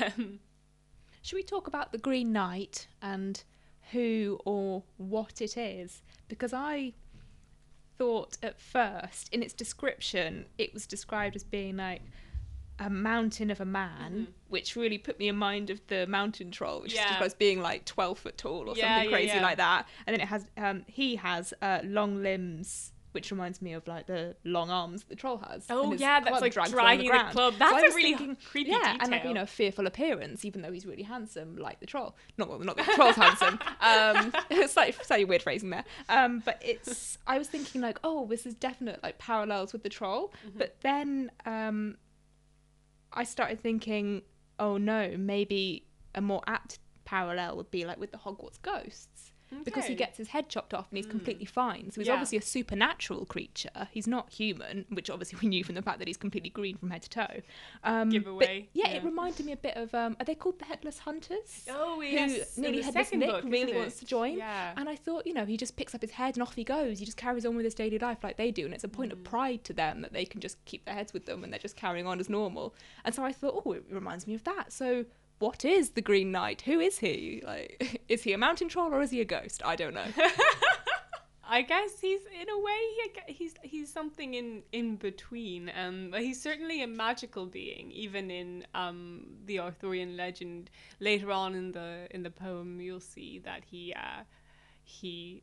Um, 0.00 0.40
Should 1.22 1.36
we 1.36 1.42
talk 1.42 1.66
about 1.66 1.92
the 1.92 1.98
Green 1.98 2.32
Knight 2.32 2.86
and 3.02 3.42
who 3.92 4.38
or 4.44 4.82
what 4.96 5.40
it 5.40 5.56
is? 5.56 6.02
Because 6.28 6.52
I 6.52 6.92
thought 7.98 8.38
at 8.42 8.58
first, 8.58 9.28
in 9.32 9.42
its 9.42 9.52
description, 9.52 10.46
it 10.56 10.72
was 10.72 10.86
described 10.86 11.36
as 11.36 11.44
being 11.44 11.76
like 11.76 12.00
a 12.80 12.90
mountain 12.90 13.50
of 13.50 13.60
a 13.60 13.64
man, 13.64 14.12
Mm-hmm. 14.12 14.30
which 14.48 14.74
really 14.74 14.98
put 14.98 15.18
me 15.20 15.28
in 15.28 15.36
mind 15.36 15.70
of 15.70 15.80
the 15.86 16.06
mountain 16.08 16.50
troll, 16.50 16.80
which 16.80 16.94
Yeah. 16.94 17.20
as 17.22 17.34
being 17.34 17.60
like 17.60 17.84
12 17.84 18.18
foot 18.18 18.36
tall 18.38 18.68
or 18.68 18.74
Yeah, 18.76 18.94
something 18.96 19.10
crazy 19.10 19.34
yeah. 19.36 19.42
like 19.42 19.58
that. 19.58 19.86
And 20.06 20.14
then 20.14 20.20
it 20.20 20.28
has, 20.28 20.46
um, 20.56 20.84
he 20.88 21.16
has 21.16 21.54
uh, 21.62 21.80
long 21.84 22.22
limbs. 22.22 22.92
Which 23.12 23.32
reminds 23.32 23.60
me 23.60 23.72
of 23.72 23.88
like 23.88 24.06
the 24.06 24.36
long 24.44 24.70
arms 24.70 25.02
the 25.02 25.16
troll 25.16 25.38
has. 25.38 25.66
Oh, 25.68 25.90
and 25.90 25.98
yeah, 25.98 26.20
that's 26.20 26.40
like 26.40 26.52
dragging 26.54 27.06
the 27.06 27.10
ground. 27.10 27.32
club. 27.32 27.54
That's 27.58 27.72
I 27.74 27.86
a 27.88 27.92
really 27.92 28.36
creepy 28.36 28.70
yeah, 28.70 28.98
and 29.00 29.10
like 29.10 29.24
you 29.24 29.34
know, 29.34 29.46
fearful 29.46 29.88
appearance, 29.88 30.44
even 30.44 30.62
though 30.62 30.70
he's 30.70 30.86
really 30.86 31.02
handsome, 31.02 31.56
like 31.56 31.80
the 31.80 31.86
troll. 31.86 32.14
Not 32.38 32.48
well, 32.48 32.60
not 32.60 32.76
that 32.76 32.86
the 32.86 32.92
troll's 32.92 33.16
handsome. 33.16 33.58
Um, 33.80 34.32
slightly, 34.68 34.94
slightly 35.02 35.24
weird 35.24 35.42
phrasing 35.42 35.70
there. 35.70 35.82
Um, 36.08 36.40
but 36.44 36.62
it's. 36.64 37.18
I 37.26 37.36
was 37.36 37.48
thinking 37.48 37.80
like, 37.80 37.98
oh, 38.04 38.26
this 38.28 38.46
is 38.46 38.54
definite 38.54 39.02
like 39.02 39.18
parallels 39.18 39.72
with 39.72 39.82
the 39.82 39.88
troll. 39.88 40.32
But 40.56 40.76
then 40.82 41.32
um, 41.46 41.96
I 43.12 43.24
started 43.24 43.60
thinking, 43.60 44.22
oh 44.58 44.76
no, 44.76 45.14
maybe 45.16 45.86
a 46.14 46.20
more 46.20 46.42
apt 46.46 46.78
parallel 47.14 47.56
would 47.56 47.70
be 47.70 47.84
like 47.84 47.98
with 47.98 48.12
the 48.12 48.18
Hogwarts 48.18 48.60
ghosts. 48.62 49.32
because 49.64 49.86
he 49.86 49.96
gets 49.96 50.16
his 50.16 50.28
head 50.28 50.48
chopped 50.48 50.72
off 50.72 50.86
and 50.90 50.96
he's 50.96 51.08
completely 51.16 51.44
fine. 51.44 51.90
So 51.90 52.00
he's 52.00 52.06
Yeah. 52.06 52.12
obviously 52.14 52.38
a 52.38 52.42
supernatural 52.56 53.24
creature. 53.34 53.88
He's 53.90 54.06
not 54.06 54.30
human, 54.32 54.84
which 54.90 55.10
obviously 55.10 55.38
we 55.42 55.48
knew 55.48 55.64
from 55.64 55.74
the 55.74 55.82
fact 55.82 55.98
that 55.98 56.06
he's 56.06 56.16
completely 56.16 56.50
green 56.50 56.76
from 56.76 56.90
head 56.90 57.02
to 57.02 57.10
toe. 57.10 57.36
Um, 57.82 58.10
Giveaway, 58.10 58.68
yeah, 58.74 58.90
yeah. 58.90 58.96
it 58.98 59.02
reminded 59.02 59.44
me 59.44 59.50
a 59.50 59.56
bit 59.56 59.76
of 59.76 59.92
um, 59.92 60.16
are 60.20 60.24
they 60.24 60.36
called 60.36 60.60
the 60.60 60.66
Headless 60.66 61.00
Hunters? 61.00 61.66
Oh, 61.68 61.96
who 61.96 62.02
yes, 62.06 62.56
in 62.56 62.62
nearly 62.62 62.78
the 62.78 62.84
headless 62.84 63.06
second 63.08 63.18
Nick 63.24 63.30
book, 63.32 63.44
really 63.56 63.74
wants 63.76 63.96
to 63.98 64.04
join. 64.04 64.38
Yeah. 64.38 64.72
And 64.76 64.88
I 64.88 64.94
thought, 64.94 65.26
you 65.26 65.34
know, 65.34 65.44
he 65.52 65.56
just 65.56 65.74
picks 65.76 65.96
up 65.96 66.02
his 66.02 66.12
head 66.12 66.36
and 66.36 66.42
off 66.44 66.54
he 66.54 66.62
goes. 66.62 67.00
He 67.00 67.04
just 67.04 67.16
carries 67.16 67.44
on 67.44 67.56
with 67.56 67.64
his 67.64 67.74
daily 67.74 67.98
life 67.98 68.18
like 68.22 68.36
they 68.36 68.52
do, 68.52 68.64
and 68.66 68.72
it's 68.72 68.84
a 68.84 68.88
point 68.98 69.10
Mm. 69.10 69.14
of 69.16 69.24
pride 69.24 69.64
to 69.64 69.72
them 69.72 70.02
that 70.02 70.12
they 70.12 70.26
can 70.26 70.40
just 70.40 70.64
keep 70.64 70.84
their 70.84 70.94
heads 70.94 71.12
with 71.12 71.26
them 71.26 71.42
and 71.42 71.52
they're 71.52 71.58
just 71.68 71.76
carrying 71.76 72.06
on 72.06 72.20
as 72.20 72.28
normal. 72.30 72.72
And 73.04 73.12
so 73.16 73.24
I 73.24 73.32
thought, 73.32 73.60
oh, 73.66 73.72
it 73.72 73.82
reminds 73.90 74.28
me 74.28 74.34
of 74.34 74.44
that. 74.44 74.72
So 74.72 75.06
what 75.40 75.64
is 75.64 75.90
the 75.90 76.02
Green 76.02 76.30
Knight? 76.30 76.62
Who 76.62 76.78
is 76.78 76.98
he? 76.98 77.42
Like, 77.44 78.02
is 78.08 78.22
he 78.22 78.32
a 78.32 78.38
mountain 78.38 78.68
troll 78.68 78.94
or 78.94 79.00
is 79.00 79.10
he 79.10 79.20
a 79.20 79.24
ghost? 79.24 79.62
I 79.64 79.74
don't 79.74 79.94
know. 79.94 80.06
I 81.42 81.62
guess 81.62 81.98
he's 82.00 82.20
in 82.40 82.48
a 82.48 82.58
way 82.58 82.78
he, 83.26 83.32
he's 83.34 83.54
he's 83.62 83.92
something 83.92 84.34
in 84.34 84.62
in 84.70 84.94
between. 84.94 85.72
Um, 85.76 86.12
he's 86.16 86.40
certainly 86.40 86.82
a 86.82 86.86
magical 86.86 87.46
being. 87.46 87.90
Even 87.90 88.30
in 88.30 88.64
um 88.74 89.24
the 89.46 89.58
Arthurian 89.58 90.16
legend, 90.16 90.70
later 91.00 91.32
on 91.32 91.56
in 91.56 91.72
the 91.72 92.06
in 92.12 92.22
the 92.22 92.30
poem, 92.30 92.80
you'll 92.80 93.00
see 93.00 93.40
that 93.40 93.64
he 93.64 93.92
uh 93.94 94.22
he 94.84 95.42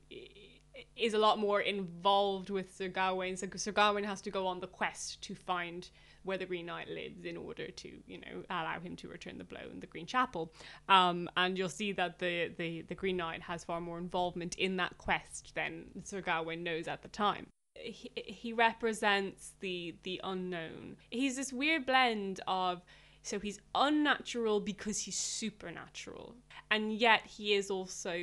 is 0.95 1.13
a 1.13 1.17
lot 1.17 1.39
more 1.39 1.59
involved 1.59 2.49
with 2.49 2.73
Sir 2.73 2.87
Gawain. 2.87 3.35
So 3.35 3.47
Sir 3.55 3.73
Gawain 3.73 4.05
has 4.05 4.21
to 4.21 4.29
go 4.29 4.47
on 4.47 4.61
the 4.61 4.67
quest 4.67 5.21
to 5.23 5.35
find 5.35 5.89
where 6.27 6.37
the 6.37 6.45
Green 6.45 6.67
Knight 6.67 6.89
lives 6.89 7.25
in 7.25 7.37
order 7.37 7.71
to, 7.71 7.89
you 8.05 8.19
know, 8.19 8.43
allow 8.49 8.79
him 8.79 8.95
to 8.97 9.07
return 9.07 9.37
the 9.37 9.43
blow 9.43 9.61
in 9.71 9.79
the 9.79 9.87
Green 9.87 10.05
Chapel. 10.05 10.53
Um, 10.89 11.29
and 11.35 11.57
you'll 11.57 11.69
see 11.69 11.93
that 11.93 12.19
the, 12.19 12.51
the, 12.57 12.83
the 12.83 12.95
Green 12.95 13.17
Knight 13.17 13.41
has 13.41 13.63
far 13.63 13.81
more 13.81 13.97
involvement 13.97 14.55
in 14.55 14.77
that 14.77 14.97
quest 14.97 15.53
than 15.55 15.85
Sir 16.03 16.21
Gawain 16.21 16.63
knows 16.63 16.87
at 16.87 17.01
the 17.01 17.07
time. 17.07 17.47
He, 17.75 18.11
he 18.15 18.53
represents 18.53 19.53
the 19.59 19.95
the 20.03 20.19
unknown. 20.23 20.97
He's 21.11 21.35
this 21.35 21.53
weird 21.53 21.85
blend 21.85 22.41
of 22.47 22.83
so 23.27 23.39
he's 23.39 23.59
unnatural 23.75 24.61
because 24.61 24.99
he's 24.99 25.17
supernatural, 25.17 26.35
and 26.71 26.93
yet 26.93 27.25
he 27.25 27.53
is 27.53 27.69
also 27.69 28.13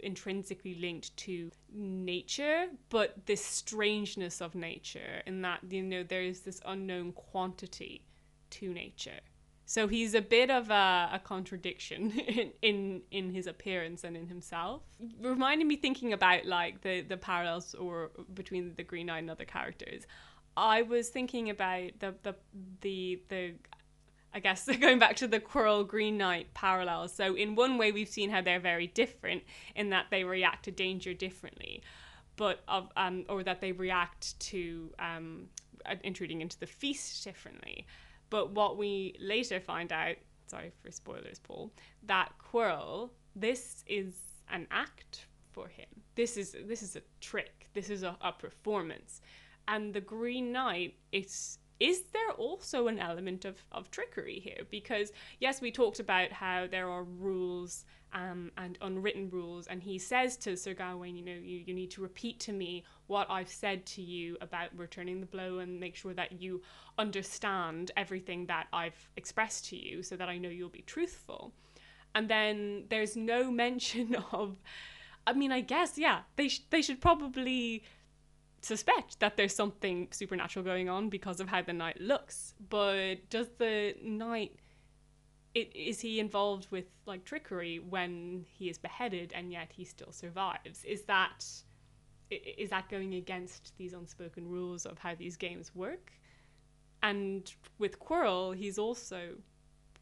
intrinsically 0.00 0.74
linked 0.74 1.16
to 1.16 1.50
nature, 1.72 2.66
but 2.88 3.26
this 3.26 3.44
strangeness 3.44 4.40
of 4.40 4.56
nature, 4.56 5.22
in 5.26 5.42
that 5.42 5.60
you 5.70 5.82
know 5.82 6.02
there 6.02 6.22
is 6.22 6.40
this 6.40 6.60
unknown 6.66 7.12
quantity 7.12 8.02
to 8.50 8.72
nature. 8.72 9.20
So 9.64 9.88
he's 9.88 10.14
a 10.14 10.20
bit 10.20 10.50
of 10.50 10.70
a, 10.70 11.10
a 11.12 11.20
contradiction 11.22 12.10
in, 12.18 12.52
in 12.62 13.02
in 13.12 13.30
his 13.30 13.46
appearance 13.46 14.02
and 14.02 14.16
in 14.16 14.26
himself. 14.26 14.82
Reminded 15.20 15.68
me 15.68 15.76
thinking 15.76 16.12
about 16.12 16.46
like 16.46 16.80
the 16.80 17.02
the 17.02 17.16
parallels 17.16 17.74
or 17.74 18.10
between 18.34 18.74
the 18.74 18.82
Green 18.82 19.06
Knight 19.06 19.18
and 19.18 19.30
other 19.30 19.44
characters. 19.44 20.04
I 20.56 20.82
was 20.82 21.10
thinking 21.10 21.50
about 21.50 21.90
the 22.00 22.14
the 22.22 22.34
the 22.80 23.20
the 23.28 23.54
I 24.36 24.38
guess 24.38 24.68
going 24.80 24.98
back 24.98 25.16
to 25.16 25.26
the 25.26 25.40
Quirrell 25.40 25.88
Green 25.88 26.18
Knight 26.18 26.52
parallels. 26.52 27.12
So 27.14 27.34
in 27.34 27.54
one 27.54 27.78
way, 27.78 27.90
we've 27.90 28.08
seen 28.08 28.28
how 28.28 28.42
they're 28.42 28.60
very 28.60 28.86
different 28.86 29.42
in 29.74 29.88
that 29.90 30.06
they 30.10 30.24
react 30.24 30.66
to 30.66 30.70
danger 30.70 31.14
differently, 31.14 31.82
but 32.36 32.60
of 32.68 32.90
um 32.96 33.24
or 33.30 33.42
that 33.42 33.62
they 33.62 33.72
react 33.72 34.38
to 34.40 34.92
um 34.98 35.46
uh, 35.86 35.94
intruding 36.04 36.42
into 36.42 36.58
the 36.60 36.66
feast 36.66 37.24
differently. 37.24 37.86
But 38.28 38.50
what 38.50 38.76
we 38.76 39.16
later 39.18 39.58
find 39.58 39.90
out, 39.90 40.16
sorry 40.48 40.70
for 40.82 40.90
spoilers, 40.92 41.38
Paul, 41.38 41.72
that 42.02 42.32
Quirrell, 42.38 43.10
this 43.34 43.84
is 43.86 44.14
an 44.50 44.66
act 44.70 45.24
for 45.50 45.66
him. 45.68 45.86
This 46.14 46.36
is 46.36 46.54
this 46.66 46.82
is 46.82 46.94
a 46.94 47.02
trick. 47.22 47.68
This 47.72 47.88
is 47.88 48.02
a, 48.02 48.14
a 48.20 48.32
performance. 48.32 49.22
And 49.66 49.94
the 49.94 50.00
Green 50.02 50.52
Knight, 50.52 50.94
it's 51.10 51.58
is 51.78 52.02
there 52.12 52.32
also 52.36 52.88
an 52.88 52.98
element 52.98 53.44
of, 53.44 53.56
of 53.72 53.90
trickery 53.90 54.38
here? 54.38 54.64
Because 54.70 55.12
yes, 55.40 55.60
we 55.60 55.70
talked 55.70 56.00
about 56.00 56.32
how 56.32 56.66
there 56.66 56.88
are 56.88 57.04
rules 57.04 57.84
um, 58.12 58.50
and 58.56 58.78
unwritten 58.80 59.28
rules, 59.30 59.66
and 59.66 59.82
he 59.82 59.98
says 59.98 60.36
to 60.38 60.56
Sir 60.56 60.72
Gawain, 60.72 61.16
you 61.16 61.24
know, 61.24 61.32
you, 61.32 61.62
you 61.66 61.74
need 61.74 61.90
to 61.92 62.00
repeat 62.00 62.40
to 62.40 62.52
me 62.52 62.84
what 63.08 63.30
I've 63.30 63.50
said 63.50 63.84
to 63.86 64.02
you 64.02 64.38
about 64.40 64.70
returning 64.76 65.20
the 65.20 65.26
blow 65.26 65.58
and 65.58 65.78
make 65.78 65.96
sure 65.96 66.14
that 66.14 66.40
you 66.40 66.62
understand 66.98 67.90
everything 67.96 68.46
that 68.46 68.68
I've 68.72 69.08
expressed 69.16 69.66
to 69.66 69.76
you 69.76 70.02
so 70.02 70.16
that 70.16 70.28
I 70.28 70.38
know 70.38 70.48
you'll 70.48 70.68
be 70.70 70.82
truthful. 70.82 71.52
And 72.14 72.28
then 72.28 72.84
there's 72.88 73.16
no 73.16 73.50
mention 73.64 74.16
of, 74.32 74.56
I 75.26 75.34
mean, 75.34 75.52
I 75.52 75.60
guess, 75.60 75.98
yeah, 75.98 76.20
they, 76.36 76.48
sh- 76.48 76.62
they 76.70 76.80
should 76.80 77.00
probably 77.00 77.82
suspect 78.66 79.20
that 79.20 79.36
there's 79.36 79.54
something 79.54 80.08
supernatural 80.10 80.64
going 80.64 80.88
on 80.88 81.08
because 81.08 81.40
of 81.40 81.48
how 81.48 81.62
the 81.62 81.72
knight 81.72 82.00
looks. 82.00 82.54
But 82.68 83.30
does 83.30 83.48
the 83.58 83.94
knight 84.02 84.56
it, 85.54 85.74
is 85.74 86.00
he 86.00 86.20
involved 86.20 86.66
with 86.70 86.84
like 87.06 87.24
trickery 87.24 87.78
when 87.78 88.44
he 88.46 88.68
is 88.68 88.76
beheaded 88.76 89.32
and 89.34 89.50
yet 89.50 89.72
he 89.74 89.84
still 89.84 90.12
survives? 90.12 90.84
Is 90.84 91.02
that 91.02 91.44
is 92.28 92.70
that 92.70 92.88
going 92.88 93.14
against 93.14 93.72
these 93.78 93.92
unspoken 93.92 94.48
rules 94.48 94.84
of 94.84 94.98
how 94.98 95.14
these 95.14 95.36
games 95.36 95.72
work? 95.74 96.12
And 97.02 97.50
with 97.78 98.00
Quirrell, 98.00 98.56
he's 98.56 98.78
also 98.78 99.36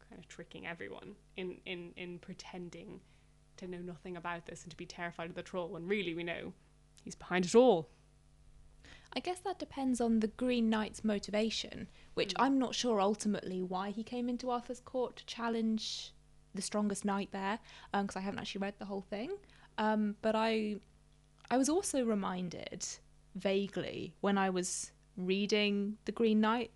kind 0.09 0.17
of 0.17 0.27
tricking 0.27 0.65
everyone 0.65 1.15
in, 1.37 1.57
in, 1.67 1.91
in 1.95 2.17
pretending 2.17 2.99
to 3.57 3.67
know 3.67 3.77
nothing 3.77 4.17
about 4.17 4.47
this 4.47 4.63
and 4.63 4.71
to 4.71 4.77
be 4.77 4.87
terrified 4.87 5.29
of 5.29 5.35
the 5.35 5.43
troll 5.43 5.69
when 5.69 5.87
really 5.87 6.15
we 6.15 6.23
know 6.23 6.51
he's 7.03 7.13
behind 7.13 7.45
it 7.45 7.53
all. 7.53 7.89
I 9.15 9.21
guess 9.21 9.39
that 9.39 9.59
depends 9.59 10.01
on 10.01 10.19
the 10.19 10.27
Green 10.27 10.69
Knight's 10.69 11.03
motivation, 11.03 11.87
which 12.15 12.33
I'm 12.37 12.59
not 12.59 12.75
sure 12.75 12.99
ultimately 12.99 13.61
why 13.61 13.91
he 13.91 14.03
came 14.03 14.27
into 14.27 14.49
Arthur's 14.49 14.81
court 14.81 15.15
to 15.17 15.25
challenge 15.25 16.13
the 16.53 16.61
strongest 16.61 17.05
knight 17.05 17.29
there, 17.31 17.59
because 17.93 18.17
I 18.17 18.19
haven't 18.19 18.39
actually 18.39 18.59
read 18.59 18.73
the 18.77 18.85
whole 18.85 19.05
thing. 19.09 19.31
Um, 19.77 20.15
but 20.21 20.35
I, 20.35 20.77
I 21.49 21.57
was 21.57 21.69
also 21.69 22.03
reminded 22.03 22.85
vaguely 23.35 24.13
when 24.19 24.37
I 24.37 24.49
was 24.49 24.91
reading 25.15 25.97
the 26.05 26.11
Green 26.11 26.41
Knight. 26.41 26.71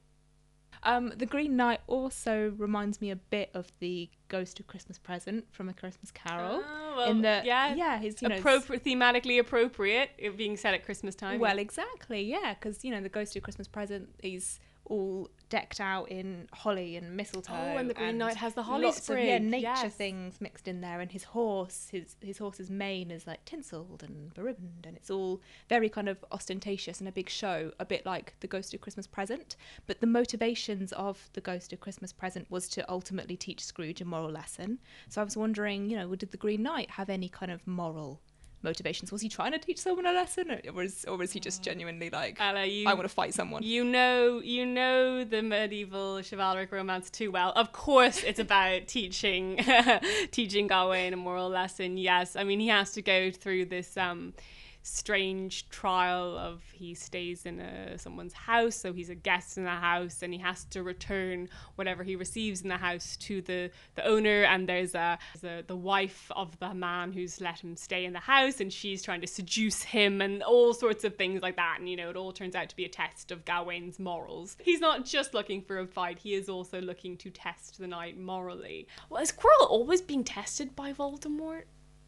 Um, 0.83 1.13
the 1.17 1.25
Green 1.25 1.55
Knight 1.55 1.81
also 1.87 2.53
reminds 2.57 3.01
me 3.01 3.11
a 3.11 3.15
bit 3.15 3.49
of 3.53 3.71
the 3.79 4.09
Ghost 4.29 4.59
of 4.59 4.67
Christmas 4.67 4.97
Present 4.97 5.45
from 5.51 5.69
A 5.69 5.73
Christmas 5.73 6.11
Carol. 6.11 6.63
Oh, 6.65 6.93
well, 6.97 7.11
in 7.11 7.21
the 7.21 7.41
yeah, 7.43 7.75
yeah, 7.75 7.99
his 7.99 8.21
you 8.21 8.29
know 8.29 8.39
Appropri- 8.39 8.81
thematically 8.81 9.39
appropriate, 9.39 10.11
it 10.17 10.37
being 10.37 10.55
set 10.57 10.73
at 10.73 10.85
Christmas 10.85 11.15
time. 11.15 11.39
Well, 11.39 11.59
exactly, 11.59 12.21
yeah, 12.21 12.53
because 12.53 12.83
you 12.83 12.91
know 12.91 13.01
the 13.01 13.09
Ghost 13.09 13.35
of 13.35 13.43
Christmas 13.43 13.67
Present 13.67 14.09
is 14.23 14.59
all 14.89 15.29
decked 15.49 15.79
out 15.79 16.09
in 16.09 16.47
holly 16.53 16.95
and 16.95 17.15
mistletoe. 17.15 17.53
Oh, 17.53 17.77
and 17.77 17.89
the 17.89 17.93
Green 17.93 18.17
Knight 18.17 18.35
has 18.35 18.53
the 18.53 18.63
holly 18.63 18.85
lots 18.85 19.09
of 19.09 19.17
yeah 19.17 19.37
nature 19.37 19.61
yes. 19.61 19.93
things 19.95 20.41
mixed 20.41 20.67
in 20.67 20.81
there, 20.81 20.99
and 20.99 21.11
his 21.11 21.23
horse, 21.23 21.87
his 21.91 22.15
his 22.21 22.37
horse's 22.37 22.69
mane 22.69 23.11
is 23.11 23.25
like 23.25 23.45
tinselled 23.45 24.03
and 24.03 24.33
beribboned, 24.33 24.85
and 24.85 24.95
it's 24.95 25.09
all 25.09 25.41
very 25.67 25.89
kind 25.89 26.09
of 26.09 26.23
ostentatious 26.31 26.99
and 26.99 27.07
a 27.07 27.11
big 27.11 27.29
show, 27.29 27.71
a 27.79 27.85
bit 27.85 28.05
like 28.05 28.33
the 28.39 28.47
Ghost 28.47 28.73
of 28.73 28.81
Christmas 28.81 29.07
Present. 29.07 29.55
But 29.87 30.01
the 30.01 30.07
motivations 30.07 30.91
of 30.93 31.29
the 31.33 31.41
Ghost 31.41 31.73
of 31.73 31.79
Christmas 31.79 32.13
Present 32.13 32.49
was 32.49 32.67
to 32.69 32.89
ultimately 32.91 33.37
teach 33.37 33.63
Scrooge 33.63 34.01
a 34.01 34.05
moral 34.05 34.31
lesson. 34.31 34.79
So 35.07 35.21
I 35.21 35.23
was 35.23 35.37
wondering, 35.37 35.89
you 35.89 35.97
know, 35.97 36.15
did 36.15 36.31
the 36.31 36.37
Green 36.37 36.63
Knight 36.63 36.91
have 36.91 37.09
any 37.09 37.29
kind 37.29 37.51
of 37.51 37.65
moral? 37.65 38.21
Motivations 38.61 39.11
was 39.11 39.21
he 39.21 39.29
trying 39.29 39.53
to 39.53 39.57
teach 39.57 39.77
someone 39.77 40.05
a 40.05 40.11
lesson, 40.11 40.51
or 40.51 40.73
was, 40.73 41.05
or 41.05 41.17
was 41.17 41.31
he 41.31 41.39
just 41.39 41.63
genuinely 41.63 42.09
like, 42.09 42.37
Ella, 42.39 42.65
you, 42.65 42.87
I 42.87 42.93
want 42.93 43.07
to 43.07 43.13
fight 43.13 43.33
someone. 43.33 43.63
You 43.63 43.83
know, 43.83 44.41
you 44.43 44.65
know 44.65 45.23
the 45.23 45.41
medieval 45.41 46.21
chivalric 46.21 46.71
romance 46.71 47.09
too 47.09 47.31
well. 47.31 47.53
Of 47.55 47.71
course, 47.71 48.23
it's 48.23 48.39
about 48.39 48.87
teaching, 48.87 49.59
teaching 50.31 50.67
Gawain 50.67 51.13
a 51.13 51.17
moral 51.17 51.49
lesson. 51.49 51.97
Yes, 51.97 52.35
I 52.35 52.43
mean 52.43 52.59
he 52.59 52.67
has 52.67 52.91
to 52.93 53.01
go 53.01 53.31
through 53.31 53.65
this 53.65 53.95
um, 53.95 54.33
strange 54.81 55.69
trial 55.69 56.37
of 56.37 56.61
he 56.73 56.93
stays 56.93 57.45
in 57.45 57.59
a, 57.59 57.97
someone's 57.97 58.33
house, 58.33 58.75
so 58.75 58.93
he's 58.93 59.09
a 59.09 59.15
guest 59.15 59.57
in 59.57 59.63
the 59.63 59.69
house, 59.69 60.21
and 60.21 60.33
he 60.33 60.39
has 60.39 60.65
to 60.65 60.83
return 60.83 61.49
whatever 61.75 62.03
he 62.03 62.15
receives 62.15 62.61
in 62.61 62.69
the 62.69 62.77
house 62.77 63.17
to 63.17 63.41
the 63.41 63.71
the 63.95 64.05
owner. 64.05 64.43
And 64.43 64.67
there's 64.67 64.95
a, 64.95 65.17
a 65.43 65.63
the 65.63 65.75
wife 65.75 66.31
of 66.35 66.57
the 66.59 66.73
man 66.73 67.11
who's 67.11 67.41
let 67.41 67.59
him 67.59 67.75
stay 67.75 68.05
in 68.05 68.13
the 68.13 68.19
house, 68.19 68.59
and 68.59 68.71
she's 68.71 69.01
trying 69.01 69.21
to 69.21 69.27
seduce 69.27 69.83
him, 69.83 70.21
and 70.21 70.41
all 70.43 70.73
sorts 70.73 71.03
of 71.03 71.15
things 71.15 71.41
like 71.41 71.55
that. 71.57 71.77
And 71.79 71.89
you 71.89 71.95
know, 71.95 72.09
it 72.09 72.15
all 72.15 72.31
turns 72.31 72.55
out 72.55 72.69
to 72.69 72.75
be 72.75 72.85
a 72.85 72.89
test 72.89 73.31
of 73.31 73.45
Gawain's 73.45 73.99
morals. 73.99 74.57
He's 74.61 74.81
not 74.81 75.05
just 75.05 75.33
looking 75.33 75.61
for 75.61 75.79
a 75.79 75.87
fight; 75.87 76.19
he 76.19 76.33
is 76.33 76.49
also 76.49 76.81
looking 76.81 77.17
to 77.17 77.29
test 77.29 77.79
the 77.79 77.87
knight 77.87 78.17
morally. 78.17 78.87
Well, 79.09 79.21
is 79.21 79.31
Quirrell 79.31 79.69
always 79.69 80.01
being 80.01 80.23
tested 80.23 80.75
by 80.75 80.93
Voldemort? 80.93 81.63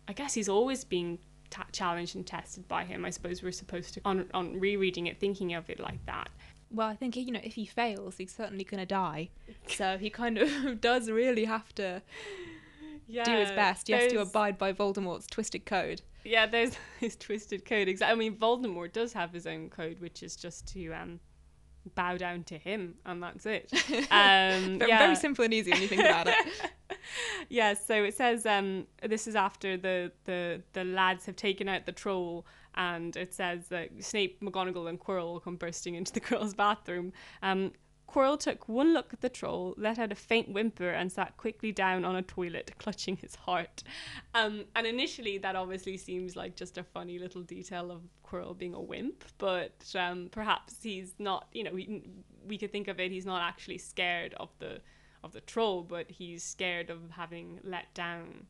I 0.08 0.14
guess 0.14 0.34
he's 0.34 0.50
always 0.50 0.84
being 0.84 1.20
ta 1.52 1.66
challenged 1.72 2.16
and 2.16 2.26
tested 2.26 2.68
by 2.68 2.84
him. 2.84 3.06
I 3.06 3.12
suppose 3.12 3.44
we're 3.44 3.52
supposed 3.52 3.94
to, 3.94 4.02
on, 4.04 4.26
on 4.34 4.60
rereading 4.60 5.06
it, 5.06 5.20
thinking 5.20 5.54
of 5.54 5.70
it 5.70 5.80
like 5.80 6.04
that. 6.08 6.30
Well, 6.72 6.88
I 6.88 6.96
think 6.96 7.16
you 7.16 7.32
know 7.32 7.42
if 7.44 7.54
he 7.54 7.66
fails, 7.66 8.16
he's 8.18 8.34
certainly 8.34 8.64
going 8.64 8.80
to 8.80 8.86
die. 8.86 9.30
So 9.68 9.98
he 9.98 10.10
kind 10.10 10.38
of 10.38 10.82
does 10.82 11.10
really 11.10 11.46
have 11.46 11.74
to 11.76 12.02
yeah, 13.08 13.24
do 13.24 13.32
his 13.32 13.52
best. 13.52 13.88
He 13.88 13.94
has 13.94 14.12
to 14.12 14.22
abide 14.22 14.58
by 14.58 14.74
Voldemort's 14.74 15.28
twisted 15.28 15.66
code. 15.66 16.02
Yeah, 16.24 16.46
there's 16.46 16.76
his 17.00 17.16
twisted 17.16 17.64
code. 17.64 17.88
Exactly. 17.88 18.12
I 18.12 18.16
mean, 18.16 18.38
Voldemort 18.38 18.92
does 18.92 19.14
have 19.14 19.32
his 19.32 19.46
own 19.46 19.70
code, 19.70 20.00
which 20.00 20.24
is 20.24 20.36
just 20.36 20.68
to 20.74 20.92
um 20.94 21.20
bow 21.96 22.18
down 22.18 22.44
to 22.46 22.58
him, 22.58 22.96
and 23.06 23.22
that's 23.24 23.46
it. 23.46 23.72
Um, 24.12 24.80
Very, 24.80 24.88
yeah. 24.88 25.00
very 25.00 25.16
simple 25.16 25.44
and 25.46 25.54
easy 25.54 25.72
when 25.72 25.82
you 25.82 25.88
think 25.88 26.04
about 26.04 26.28
it. 26.28 26.36
yeah, 27.50 27.74
so 27.74 28.04
it 28.04 28.16
says 28.16 28.46
um, 28.46 28.88
this 29.02 29.28
is 29.28 29.36
after 29.36 29.78
the, 29.78 30.12
the, 30.26 30.62
the 30.74 30.84
lads 30.84 31.26
have 31.26 31.36
taken 31.36 31.68
out 31.68 31.86
the 31.86 31.92
troll, 31.92 32.46
and 32.76 33.16
it 33.16 33.34
says 33.34 33.68
that 33.68 33.90
Snape, 34.00 34.42
McGonagall, 34.42 34.90
and 34.90 35.00
Quirrell 35.00 35.44
come 35.44 35.56
bursting 35.56 35.96
into 35.96 36.12
the 36.12 36.20
girls' 36.32 36.54
bathroom. 36.54 37.14
Um, 37.42 37.72
Quirrell 38.12 38.38
took 38.38 38.68
one 38.68 38.94
look 38.94 39.14
at 39.14 39.22
the 39.22 39.30
troll, 39.30 39.74
let 39.78 39.98
out 39.98 40.12
a 40.12 40.16
faint 40.16 40.52
whimper, 40.52 40.90
and 40.90 41.12
sat 41.12 41.38
quickly 41.38 41.72
down 41.72 42.04
on 42.04 42.16
a 42.16 42.22
toilet, 42.22 42.72
clutching 42.80 43.18
his 43.18 43.36
heart. 43.36 43.84
Um, 44.34 44.66
and 44.76 44.86
initially, 44.86 45.38
that 45.40 45.56
obviously 45.56 45.98
seems 45.98 46.36
like 46.36 46.56
just 46.56 46.78
a 46.78 46.84
funny 46.84 47.20
little 47.20 47.42
detail 47.42 47.92
of 47.92 48.02
Quirrell 48.26 48.58
being 48.58 48.74
a 48.74 48.82
wimp, 48.82 49.24
but 49.38 49.84
um, 49.96 50.30
perhaps 50.32 50.76
he's 50.84 51.14
not. 51.20 51.48
You 51.54 51.64
know, 51.64 51.72
we 51.72 52.04
we 52.46 52.58
could 52.58 52.72
think 52.72 52.88
of 52.88 53.00
it. 53.00 53.12
He's 53.12 53.26
not 53.26 53.42
actually 53.42 53.78
scared 53.78 54.34
of 54.36 54.50
the 54.60 54.82
of 55.24 55.34
the 55.34 55.42
troll, 55.42 55.84
but 55.84 56.10
he's 56.10 56.44
scared 56.44 56.90
of 56.90 57.12
having 57.12 57.60
let 57.64 57.94
down 57.94 58.48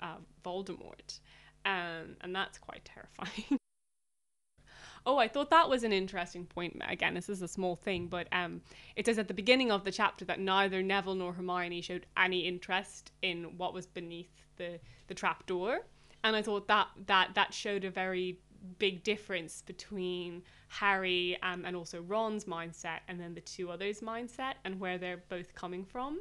uh, 0.00 0.16
Voldemort, 0.44 1.20
um, 1.64 2.16
and 2.20 2.34
that's 2.34 2.58
quite 2.58 2.84
terrifying. 2.84 3.58
oh, 5.06 5.18
I 5.18 5.28
thought 5.28 5.50
that 5.50 5.68
was 5.68 5.84
an 5.84 5.92
interesting 5.92 6.46
point. 6.46 6.80
Again, 6.86 7.14
this 7.14 7.28
is 7.28 7.42
a 7.42 7.48
small 7.48 7.76
thing, 7.76 8.06
but 8.06 8.28
um, 8.32 8.60
it 8.96 9.06
says 9.06 9.18
at 9.18 9.28
the 9.28 9.34
beginning 9.34 9.70
of 9.70 9.84
the 9.84 9.92
chapter 9.92 10.24
that 10.26 10.40
neither 10.40 10.82
Neville 10.82 11.14
nor 11.14 11.32
Hermione 11.32 11.80
showed 11.80 12.06
any 12.16 12.40
interest 12.40 13.12
in 13.22 13.56
what 13.56 13.74
was 13.74 13.86
beneath 13.86 14.30
the 14.56 14.78
the 15.06 15.14
trap 15.14 15.46
door, 15.46 15.80
and 16.22 16.36
I 16.36 16.42
thought 16.42 16.68
that 16.68 16.88
that 17.06 17.34
that 17.34 17.52
showed 17.52 17.84
a 17.84 17.90
very 17.90 18.38
big 18.78 19.02
difference 19.04 19.62
between 19.62 20.42
Harry 20.68 21.38
um, 21.42 21.64
and 21.64 21.76
also 21.76 22.02
Ron's 22.02 22.44
mindset 22.44 23.00
and 23.08 23.20
then 23.20 23.34
the 23.34 23.40
two 23.40 23.70
others' 23.70 24.00
mindset 24.00 24.54
and 24.64 24.80
where 24.80 24.98
they're 24.98 25.22
both 25.28 25.54
coming 25.54 25.84
from 25.84 26.20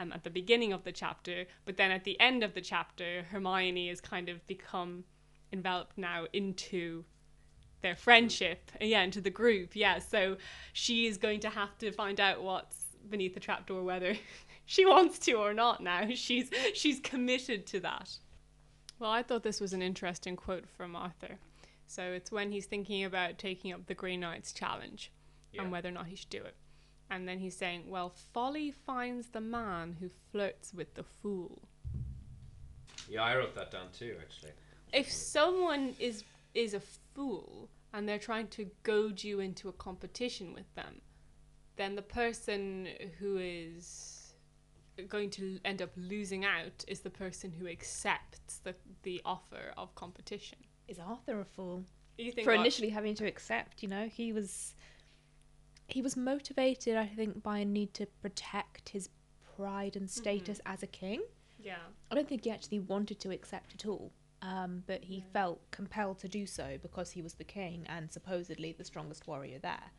um, 0.00 0.12
at 0.12 0.24
the 0.24 0.30
beginning 0.30 0.72
of 0.72 0.84
the 0.84 0.92
chapter. 0.92 1.44
But 1.64 1.76
then 1.76 1.90
at 1.90 2.04
the 2.04 2.18
end 2.20 2.42
of 2.42 2.54
the 2.54 2.60
chapter, 2.60 3.24
Hermione 3.30 3.88
has 3.88 4.00
kind 4.00 4.28
of 4.28 4.46
become 4.46 5.04
enveloped 5.52 5.96
now 5.96 6.26
into 6.32 7.04
their 7.80 7.94
friendship, 7.94 8.70
yeah, 8.80 9.02
into 9.02 9.20
the 9.20 9.30
group, 9.30 9.76
yeah. 9.76 9.98
So 9.98 10.36
she 10.72 11.06
is 11.06 11.16
going 11.18 11.40
to 11.40 11.50
have 11.50 11.76
to 11.78 11.92
find 11.92 12.18
out 12.18 12.42
what's 12.42 12.84
beneath 13.08 13.34
the 13.34 13.40
trapdoor, 13.40 13.84
whether 13.84 14.16
she 14.66 14.86
wants 14.86 15.18
to 15.20 15.34
or 15.34 15.54
not. 15.54 15.82
Now 15.82 16.08
she's 16.14 16.50
she's 16.74 17.00
committed 17.00 17.66
to 17.68 17.80
that. 17.80 18.18
Well, 18.98 19.10
I 19.10 19.22
thought 19.22 19.42
this 19.42 19.60
was 19.60 19.72
an 19.72 19.82
interesting 19.82 20.36
quote 20.36 20.68
from 20.68 20.96
Arthur. 20.96 21.38
So 21.86 22.02
it's 22.12 22.32
when 22.32 22.50
he's 22.52 22.66
thinking 22.66 23.04
about 23.04 23.38
taking 23.38 23.72
up 23.72 23.86
the 23.86 23.94
Green 23.94 24.20
Knights 24.20 24.52
challenge 24.52 25.12
Yeah. 25.52 25.62
and 25.62 25.72
whether 25.72 25.88
or 25.88 25.92
not 25.92 26.06
he 26.06 26.16
should 26.16 26.30
do 26.30 26.42
it. 26.42 26.56
And 27.10 27.28
then 27.28 27.38
he's 27.38 27.56
saying, 27.56 27.88
Well, 27.88 28.10
folly 28.32 28.70
finds 28.70 29.28
the 29.28 29.40
man 29.40 29.96
who 30.00 30.10
flirts 30.32 30.72
with 30.72 30.94
the 30.94 31.04
fool. 31.04 31.68
Yeah, 33.08 33.22
I 33.22 33.36
wrote 33.36 33.54
that 33.54 33.70
down 33.70 33.88
too, 33.92 34.16
actually. 34.20 34.52
If 34.92 35.10
someone 35.10 35.94
is 35.98 36.24
is 36.54 36.72
a 36.74 36.80
fool 37.14 37.68
and 37.92 38.08
they're 38.08 38.18
trying 38.18 38.48
to 38.48 38.70
goad 38.82 39.22
you 39.22 39.40
into 39.40 39.68
a 39.68 39.72
competition 39.72 40.52
with 40.54 40.72
them, 40.74 41.00
then 41.76 41.94
the 41.96 42.02
person 42.02 42.88
who 43.18 43.36
is 43.38 44.34
going 45.08 45.28
to 45.28 45.58
end 45.64 45.82
up 45.82 45.90
losing 45.96 46.44
out 46.44 46.84
is 46.86 47.00
the 47.00 47.10
person 47.10 47.52
who 47.52 47.66
accepts 47.66 48.58
the, 48.58 48.74
the 49.02 49.20
offer 49.24 49.72
of 49.76 49.92
competition. 49.96 50.58
Is 50.88 50.98
Arthur 50.98 51.40
a 51.40 51.44
fool? 51.44 51.84
You 52.18 52.32
think 52.32 52.44
For 52.44 52.52
Ar- 52.52 52.60
initially 52.60 52.90
having 52.90 53.14
to 53.16 53.26
accept, 53.26 53.82
you 53.82 53.88
know, 53.88 54.08
he 54.08 54.32
was 54.32 54.74
he 55.86 56.00
was 56.00 56.16
motivated, 56.16 56.96
I 56.96 57.06
think, 57.06 57.42
by 57.42 57.58
a 57.58 57.64
need 57.64 57.92
to 57.94 58.06
protect 58.22 58.90
his 58.90 59.10
pride 59.56 59.96
and 59.96 60.10
status 60.10 60.60
as 60.64 60.82
a 60.82 60.86
king. 60.86 61.22
Yeah. 61.58 61.76
I 62.10 62.14
don't 62.14 62.28
think 62.28 62.44
he 62.44 62.50
actually 62.50 62.80
wanted 62.80 63.20
to 63.20 63.30
accept 63.30 63.74
at 63.74 63.86
all. 63.86 64.12
Um, 64.42 64.82
but 64.86 65.04
he 65.04 65.24
felt 65.32 65.70
compelled 65.70 66.18
to 66.18 66.28
do 66.28 66.46
so 66.46 66.78
because 66.82 67.10
he 67.10 67.22
was 67.22 67.34
the 67.34 67.44
king 67.44 67.86
and 67.88 68.12
supposedly 68.12 68.72
the 68.72 68.84
strongest 68.84 69.26
warrior 69.26 69.58
there. 69.58 69.92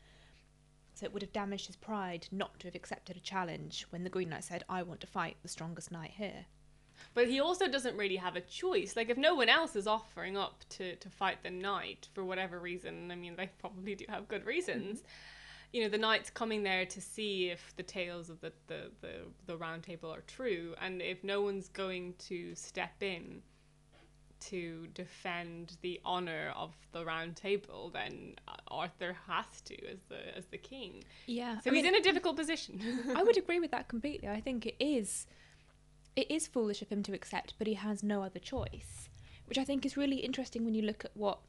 So 0.93 1.05
it 1.05 1.13
would 1.13 1.23
have 1.23 1.33
damaged 1.33 1.67
his 1.67 1.75
pride 1.75 2.27
not 2.31 2.59
to 2.59 2.67
have 2.67 2.75
accepted 2.75 3.17
a 3.17 3.21
challenge 3.21 3.85
when 3.89 4.03
the 4.03 4.09
Green 4.09 4.29
Knight 4.29 4.43
said, 4.43 4.63
I 4.69 4.83
want 4.83 5.01
to 5.01 5.07
fight 5.07 5.37
the 5.41 5.49
strongest 5.49 5.91
knight 5.91 6.11
here. 6.15 6.45
But 7.13 7.27
he 7.27 7.39
also 7.39 7.67
doesn't 7.67 7.95
really 7.97 8.17
have 8.17 8.35
a 8.35 8.41
choice. 8.41 8.95
Like 8.95 9.09
if 9.09 9.17
no 9.17 9.35
one 9.35 9.49
else 9.49 9.75
is 9.75 9.87
offering 9.87 10.37
up 10.37 10.63
to, 10.69 10.95
to 10.95 11.09
fight 11.09 11.43
the 11.43 11.49
knight 11.49 12.07
for 12.13 12.23
whatever 12.23 12.59
reason, 12.59 13.11
I 13.11 13.15
mean 13.15 13.35
they 13.35 13.49
probably 13.59 13.95
do 13.95 14.05
have 14.09 14.27
good 14.27 14.45
reasons. 14.45 14.99
Mm-hmm. 14.99 15.07
You 15.71 15.83
know, 15.83 15.89
the 15.89 15.97
knight's 15.97 16.29
coming 16.29 16.63
there 16.63 16.85
to 16.85 17.01
see 17.01 17.49
if 17.49 17.73
the 17.75 17.83
tales 17.83 18.29
of 18.29 18.39
the, 18.39 18.53
the, 18.67 18.91
the, 19.01 19.13
the 19.45 19.57
round 19.57 19.83
table 19.83 20.13
are 20.13 20.21
true, 20.21 20.73
and 20.81 21.01
if 21.01 21.21
no 21.21 21.41
one's 21.41 21.67
going 21.67 22.13
to 22.29 22.55
step 22.55 22.93
in 23.01 23.41
to 24.39 24.87
defend 24.93 25.77
the 25.81 25.99
honor 26.05 26.53
of 26.55 26.71
the 26.91 27.03
round 27.03 27.35
table, 27.35 27.89
then 27.91 28.35
Arthur 28.67 29.15
has 29.27 29.61
to 29.61 29.75
as 29.87 29.99
the 30.09 30.37
as 30.37 30.45
the 30.47 30.57
king. 30.57 31.03
Yeah. 31.25 31.59
So 31.61 31.71
he's 31.71 31.85
in 31.85 31.95
a 31.95 32.01
difficult 32.01 32.35
position. 32.35 32.79
I 33.15 33.23
would 33.23 33.37
agree 33.37 33.59
with 33.59 33.71
that 33.71 33.87
completely. 33.87 34.27
I 34.27 34.41
think 34.41 34.65
it 34.65 34.75
is 34.79 35.25
it 36.15 36.29
is 36.31 36.47
foolish 36.47 36.81
of 36.81 36.89
him 36.89 37.03
to 37.03 37.13
accept, 37.13 37.53
but 37.57 37.67
he 37.67 37.73
has 37.75 38.03
no 38.03 38.23
other 38.23 38.39
choice. 38.39 39.09
Which 39.47 39.57
I 39.57 39.63
think 39.63 39.85
is 39.85 39.97
really 39.97 40.17
interesting 40.17 40.65
when 40.65 40.73
you 40.73 40.81
look 40.81 41.05
at 41.05 41.15
what 41.15 41.39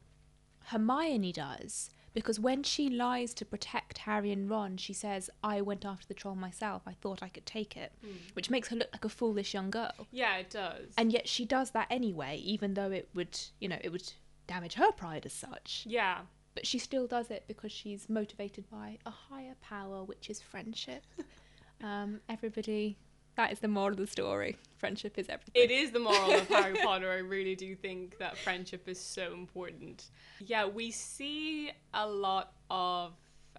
Hermione 0.65 1.31
does. 1.31 1.89
Because 2.13 2.39
when 2.39 2.63
she 2.63 2.89
lies 2.89 3.33
to 3.35 3.45
protect 3.45 3.99
Harry 3.99 4.31
and 4.31 4.49
Ron, 4.49 4.77
she 4.77 4.93
says, 4.93 5.29
I 5.43 5.61
went 5.61 5.85
after 5.85 6.07
the 6.07 6.13
troll 6.15 6.35
myself. 6.35 6.81
I 6.87 6.93
thought 6.93 7.21
I 7.21 7.29
could 7.29 7.45
take 7.45 7.77
it. 7.77 7.91
Which 8.33 8.49
makes 8.49 8.69
her 8.69 8.75
look 8.75 8.89
like 8.91 9.05
a 9.05 9.09
foolish 9.09 9.53
young 9.53 9.69
girl. 9.69 10.07
yeah, 10.11 10.37
it 10.37 10.49
does. 10.49 10.93
And 10.97 11.11
yet 11.13 11.27
she 11.27 11.45
does 11.45 11.71
that 11.71 11.87
anyway, 11.91 12.37
even 12.43 12.73
though 12.73 12.91
it 12.91 13.09
would, 13.13 13.39
you 13.59 13.67
know, 13.69 13.77
it 13.81 13.91
would 13.91 14.11
damage 14.47 14.73
her 14.75 14.91
pride 14.91 15.25
as 15.25 15.33
such. 15.33 15.83
yeah. 15.87 16.19
But 16.55 16.65
she 16.65 16.79
still 16.79 17.05
does 17.05 17.29
it 17.29 17.43
because 17.47 17.71
she's 17.71 18.09
motivated 18.09 18.67
by 18.71 18.97
a 19.05 19.11
higher 19.11 19.55
power, 19.61 20.03
which 20.03 20.27
is 20.27 20.41
friendship. 20.41 21.03
um, 21.83 22.19
everybody, 22.27 22.97
that 23.37 23.51
is 23.51 23.59
the 23.59 23.67
moral 23.67 23.91
of 23.91 23.97
the 23.97 24.07
story. 24.07 24.57
Friendship 24.77 25.17
is 25.17 25.29
everything. 25.29 25.53
It 25.55 25.71
is 25.71 25.91
the 25.91 25.99
moral 25.99 26.33
of 26.33 26.47
Harry 26.49 26.75
Potter. 26.83 27.11
I 27.11 27.19
really 27.19 27.55
do 27.55 27.75
think 27.75 28.17
that 28.17 28.37
friendship 28.37 28.87
is 28.87 28.99
so 28.99 29.31
important. 29.33 30.09
Yeah, 30.39 30.65
we 30.65 30.91
see 30.91 31.71
a 31.93 32.05
lot 32.07 32.53
of 32.69 33.13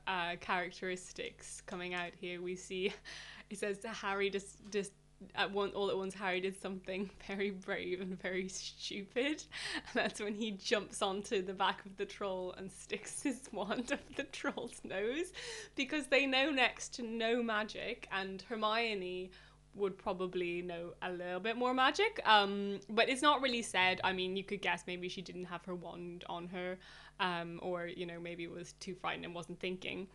uh, 0.07 0.35
characteristics 0.41 1.63
coming 1.63 1.95
out 1.95 2.11
here. 2.21 2.43
We 2.43 2.57
see, 2.57 2.93
it 3.51 3.59
says 3.59 3.79
Harry 3.85 4.31
just 4.31 4.59
just 4.71 4.93
at 5.35 5.51
one 5.51 5.71
all 5.71 5.91
at 5.91 5.97
once 5.97 6.15
Harry 6.15 6.41
did 6.41 6.61
something 6.61 7.11
very 7.27 7.51
brave 7.51 8.01
and 8.01 8.21
very 8.21 8.49
stupid. 8.49 9.43
And 9.75 9.95
that's 9.95 10.21
when 10.21 10.35
he 10.35 10.53
jumps 10.53 11.03
onto 11.03 11.43
the 11.43 11.53
back 11.53 11.85
of 11.87 11.97
the 11.97 12.05
troll 12.05 12.55
and 12.57 12.71
sticks 12.71 13.23
his 13.23 13.49
wand 13.53 13.93
up 13.93 14.01
the 14.17 14.25
troll's 14.25 14.81
nose 14.85 15.33
because 15.77 16.07
they 16.07 16.27
know 16.27 16.51
next 16.51 16.95
to 16.95 17.03
no 17.03 17.43
magic 17.43 18.09
and 18.13 18.43
Hermione 18.43 19.31
would 19.75 19.97
probably 19.97 20.63
know 20.63 20.95
a 21.03 21.11
little 21.11 21.41
bit 21.41 21.57
more 21.57 21.75
magic. 21.75 22.21
Um, 22.25 22.81
but 22.89 23.09
it's 23.09 23.23
not 23.23 23.41
really 23.43 23.63
said. 23.63 24.01
I 24.05 24.13
mean, 24.13 24.37
you 24.37 24.45
could 24.45 24.63
guess 24.63 24.85
maybe 24.87 25.09
she 25.09 25.23
didn't 25.23 25.47
have 25.47 25.65
her 25.65 25.75
wand 25.75 26.25
on 26.29 26.49
her, 26.49 26.79
um, 27.21 27.61
or 27.63 27.87
you 27.87 28.07
know 28.07 28.21
maybe 28.21 28.47
was 28.47 28.73
too 28.75 28.95
frightened 28.95 29.25
and 29.25 29.35
wasn't 29.35 29.61
thinking. 29.61 30.09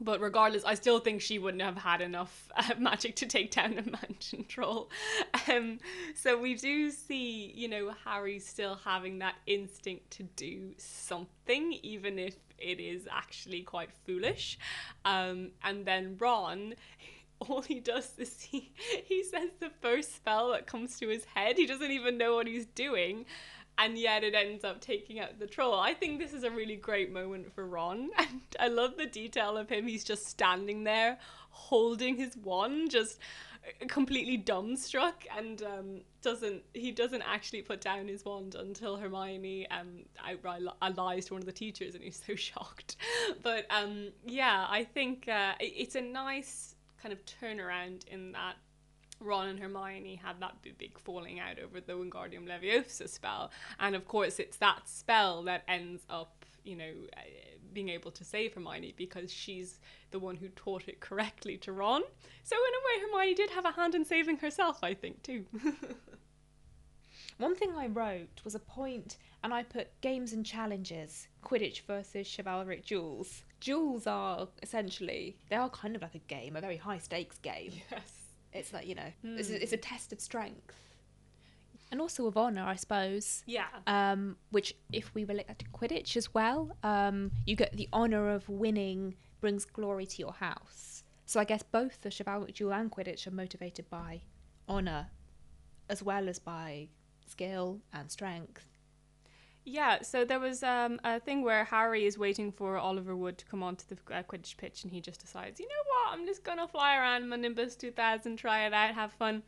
But 0.00 0.20
regardless, 0.20 0.64
I 0.64 0.74
still 0.74 1.00
think 1.00 1.20
she 1.20 1.38
wouldn't 1.38 1.62
have 1.62 1.76
had 1.76 2.00
enough 2.00 2.48
uh, 2.56 2.74
magic 2.78 3.16
to 3.16 3.26
take 3.26 3.50
down 3.50 3.78
a 3.78 3.82
mountain 3.90 4.44
troll. 4.46 4.90
Um, 5.50 5.78
so 6.14 6.38
we 6.38 6.54
do 6.54 6.90
see, 6.90 7.52
you 7.54 7.68
know, 7.68 7.92
Harry 8.04 8.38
still 8.38 8.78
having 8.84 9.18
that 9.18 9.34
instinct 9.46 10.10
to 10.12 10.22
do 10.22 10.72
something, 10.76 11.72
even 11.82 12.18
if 12.18 12.36
it 12.58 12.80
is 12.80 13.08
actually 13.10 13.62
quite 13.62 13.90
foolish. 14.04 14.58
Um, 15.04 15.50
and 15.64 15.84
then 15.84 16.16
Ron, 16.18 16.74
all 17.48 17.62
he 17.62 17.80
does 17.80 18.12
is 18.18 18.40
he 18.40 18.72
he 19.04 19.22
says 19.22 19.50
the 19.60 19.70
first 19.80 20.14
spell 20.16 20.50
that 20.52 20.66
comes 20.66 20.98
to 20.98 21.08
his 21.08 21.24
head. 21.24 21.56
He 21.56 21.66
doesn't 21.66 21.90
even 21.90 22.18
know 22.18 22.34
what 22.34 22.46
he's 22.46 22.66
doing. 22.66 23.26
And 23.80 23.96
yet 23.96 24.24
it 24.24 24.34
ends 24.34 24.64
up 24.64 24.80
taking 24.80 25.20
out 25.20 25.38
the 25.38 25.46
troll. 25.46 25.78
I 25.78 25.94
think 25.94 26.18
this 26.18 26.32
is 26.32 26.42
a 26.42 26.50
really 26.50 26.74
great 26.74 27.12
moment 27.12 27.54
for 27.54 27.64
Ron. 27.64 28.10
And 28.18 28.40
I 28.58 28.66
love 28.66 28.96
the 28.96 29.06
detail 29.06 29.56
of 29.56 29.68
him. 29.68 29.86
He's 29.86 30.02
just 30.02 30.26
standing 30.26 30.82
there 30.82 31.18
holding 31.50 32.16
his 32.16 32.36
wand, 32.36 32.90
just 32.90 33.18
completely 33.88 34.38
dumbstruck 34.38 35.14
and 35.36 35.62
um, 35.62 36.00
doesn't 36.22 36.62
he 36.74 36.90
doesn't 36.90 37.22
actually 37.22 37.60
put 37.62 37.80
down 37.80 38.08
his 38.08 38.24
wand 38.24 38.54
until 38.54 38.96
Hermione 38.96 39.68
um 39.70 40.04
outright 40.26 40.62
lies 40.96 41.26
to 41.26 41.34
one 41.34 41.42
of 41.42 41.46
the 41.46 41.52
teachers 41.52 41.94
and 41.94 42.02
he's 42.02 42.22
so 42.26 42.34
shocked 42.48 42.96
but 43.42 43.66
um 43.70 44.08
yeah 44.26 44.66
I 44.70 44.84
think 44.84 45.28
uh, 45.28 45.52
it- 45.60 45.74
it's 45.76 45.94
a 45.96 46.00
nice 46.00 46.76
kind 47.02 47.12
of 47.12 47.20
turnaround 47.24 48.06
in 48.08 48.32
that 48.32 48.56
Ron 49.20 49.48
and 49.48 49.58
Hermione 49.58 50.20
had 50.22 50.40
that 50.40 50.56
big, 50.62 50.98
falling 50.98 51.40
out 51.40 51.58
over 51.58 51.80
the 51.80 51.94
Wingardium 51.94 52.46
Leviosa 52.46 53.08
spell, 53.08 53.50
and 53.80 53.96
of 53.96 54.06
course 54.06 54.38
it's 54.38 54.56
that 54.58 54.88
spell 54.88 55.42
that 55.44 55.64
ends 55.66 56.04
up, 56.08 56.44
you 56.64 56.76
know, 56.76 56.92
uh, 57.16 57.20
being 57.72 57.88
able 57.88 58.10
to 58.12 58.24
save 58.24 58.54
Hermione 58.54 58.94
because 58.96 59.32
she's 59.32 59.80
the 60.10 60.18
one 60.18 60.36
who 60.36 60.48
taught 60.50 60.88
it 60.88 61.00
correctly 61.00 61.56
to 61.58 61.72
Ron. 61.72 62.02
So 62.44 62.56
in 62.56 62.74
a 62.74 62.84
way, 62.86 63.06
Hermione 63.06 63.34
did 63.34 63.50
have 63.50 63.64
a 63.64 63.72
hand 63.72 63.94
in 63.94 64.04
saving 64.04 64.38
herself, 64.38 64.78
I 64.82 64.94
think 64.94 65.22
too. 65.22 65.44
One 67.38 67.54
thing 67.54 67.72
I 67.76 67.86
wrote 67.86 68.40
was 68.42 68.56
a 68.56 68.60
point, 68.60 69.16
and 69.44 69.54
I 69.54 69.62
put 69.62 70.00
games 70.00 70.32
and 70.32 70.44
challenges 70.44 71.28
Quidditch 71.44 71.82
versus 71.82 72.26
chivalric 72.26 72.84
duels. 72.84 73.44
Duels 73.60 74.06
are 74.06 74.48
essentially, 74.62 75.36
they 75.50 75.56
are 75.56 75.68
kind 75.70 75.96
of 75.96 76.02
like 76.02 76.14
a 76.14 76.20
game, 76.20 76.56
a 76.56 76.60
very 76.60 76.76
high 76.76 76.98
stakes 76.98 77.38
game. 77.38 77.72
yes. 77.90 78.12
It's 78.52 78.72
like, 78.72 78.86
you 78.86 78.94
know, 78.94 79.12
it's, 79.22 79.50
a, 79.50 79.62
it's 79.62 79.72
a 79.72 79.76
test 79.76 80.12
of 80.12 80.20
strength. 80.20 80.74
And 81.90 82.00
also 82.00 82.26
of 82.26 82.36
honour, 82.36 82.64
I 82.64 82.76
suppose. 82.76 83.42
Yeah. 83.46 83.66
Um, 83.86 84.36
which, 84.50 84.74
if 84.92 85.14
we 85.14 85.24
relate 85.24 85.48
that 85.48 85.58
to 85.58 85.64
Quidditch 85.66 86.16
as 86.16 86.34
well, 86.34 86.76
um, 86.82 87.30
you 87.46 87.56
get 87.56 87.72
the 87.76 87.88
honour 87.92 88.30
of 88.30 88.48
winning 88.48 89.14
brings 89.40 89.64
glory 89.64 90.06
to 90.06 90.18
your 90.18 90.32
house. 90.32 91.04
So 91.26 91.40
I 91.40 91.44
guess 91.44 91.62
both 91.62 92.00
the 92.00 92.10
chivalric 92.10 92.54
duel 92.54 92.72
and 92.72 92.90
Quidditch 92.90 93.26
are 93.26 93.30
motivated 93.30 93.88
by 93.90 94.22
honour 94.68 95.08
as 95.88 96.02
well 96.02 96.28
as 96.28 96.38
by 96.38 96.88
skill 97.26 97.80
and 97.92 98.10
strength. 98.10 98.64
Yeah, 99.68 100.00
so 100.00 100.24
there 100.24 100.40
was 100.40 100.62
um, 100.62 100.98
a 101.04 101.20
thing 101.20 101.42
where 101.42 101.62
Harry 101.64 102.06
is 102.06 102.16
waiting 102.16 102.50
for 102.50 102.78
Oliver 102.78 103.14
Wood 103.14 103.36
to 103.36 103.44
come 103.44 103.62
onto 103.62 103.84
the 103.86 103.98
uh, 104.14 104.22
Quidditch 104.22 104.56
pitch, 104.56 104.82
and 104.82 104.90
he 104.90 105.02
just 105.02 105.20
decides, 105.20 105.60
you 105.60 105.66
know 105.68 105.84
what, 105.86 106.18
I'm 106.18 106.24
just 106.24 106.42
gonna 106.42 106.66
fly 106.66 106.96
around 106.96 107.28
my 107.28 107.36
Nimbus 107.36 107.76
2000, 107.76 108.38
try 108.38 108.64
it 108.66 108.72
out, 108.72 108.94
have 108.94 109.12
fun. 109.12 109.42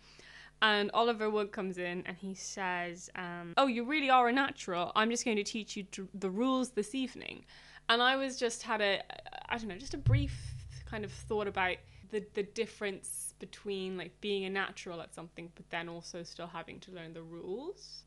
And 0.60 0.90
Oliver 0.92 1.30
Wood 1.30 1.52
comes 1.52 1.78
in 1.78 2.02
and 2.04 2.18
he 2.18 2.34
says, 2.34 3.08
um, 3.16 3.54
"Oh, 3.56 3.66
you 3.66 3.82
really 3.82 4.10
are 4.10 4.28
a 4.28 4.32
natural. 4.32 4.92
I'm 4.94 5.08
just 5.08 5.24
going 5.24 5.38
to 5.38 5.42
teach 5.42 5.74
you 5.74 5.86
the 6.12 6.28
rules 6.28 6.72
this 6.72 6.94
evening." 6.94 7.46
And 7.88 8.02
I 8.02 8.16
was 8.16 8.38
just 8.38 8.62
had 8.62 8.82
a, 8.82 9.02
I 9.48 9.56
don't 9.56 9.68
know, 9.68 9.78
just 9.78 9.94
a 9.94 9.98
brief 10.12 10.54
kind 10.84 11.02
of 11.02 11.12
thought 11.12 11.48
about 11.48 11.76
the 12.10 12.22
the 12.34 12.42
difference 12.42 13.32
between 13.38 13.96
like 13.96 14.20
being 14.20 14.44
a 14.44 14.50
natural 14.50 15.00
at 15.00 15.14
something, 15.14 15.50
but 15.54 15.70
then 15.70 15.88
also 15.88 16.22
still 16.22 16.48
having 16.48 16.78
to 16.80 16.90
learn 16.92 17.14
the 17.14 17.22
rules. 17.22 18.04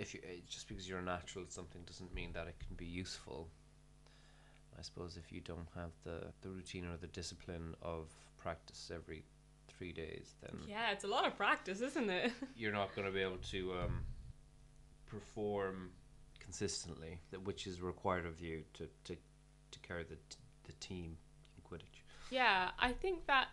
If 0.00 0.14
you 0.14 0.20
uh, 0.24 0.40
just 0.48 0.68
because 0.68 0.88
you're 0.88 1.00
a 1.00 1.02
natural 1.02 1.44
at 1.44 1.52
something 1.52 1.82
doesn't 1.86 2.14
mean 2.14 2.32
that 2.32 2.46
it 2.46 2.56
can 2.66 2.76
be 2.76 2.86
useful. 2.86 3.48
I 4.78 4.82
suppose 4.82 5.16
if 5.16 5.32
you 5.32 5.40
don't 5.40 5.68
have 5.74 5.90
the 6.04 6.32
the 6.42 6.48
routine 6.48 6.86
or 6.86 6.96
the 6.96 7.08
discipline 7.08 7.74
of 7.82 8.08
practice 8.38 8.90
every 8.94 9.24
three 9.66 9.92
days, 9.92 10.34
then 10.42 10.60
Yeah, 10.68 10.92
it's 10.92 11.04
a 11.04 11.08
lot 11.08 11.26
of 11.26 11.36
practice, 11.36 11.80
isn't 11.80 12.10
it? 12.10 12.32
you're 12.56 12.72
not 12.72 12.94
going 12.94 13.06
to 13.06 13.12
be 13.12 13.20
able 13.20 13.38
to 13.50 13.72
um, 13.74 14.04
perform 15.06 15.90
consistently, 16.40 17.18
that 17.30 17.42
which 17.44 17.66
is 17.66 17.80
required 17.80 18.26
of 18.26 18.40
you 18.40 18.62
to, 18.74 18.88
to, 19.04 19.16
to 19.70 19.78
carry 19.80 20.02
the, 20.04 20.16
t- 20.16 20.38
the 20.64 20.72
team 20.74 21.16
in 21.56 21.62
Quidditch. 21.68 22.02
Yeah, 22.30 22.70
I 22.78 22.92
think 22.92 23.26
that 23.26 23.48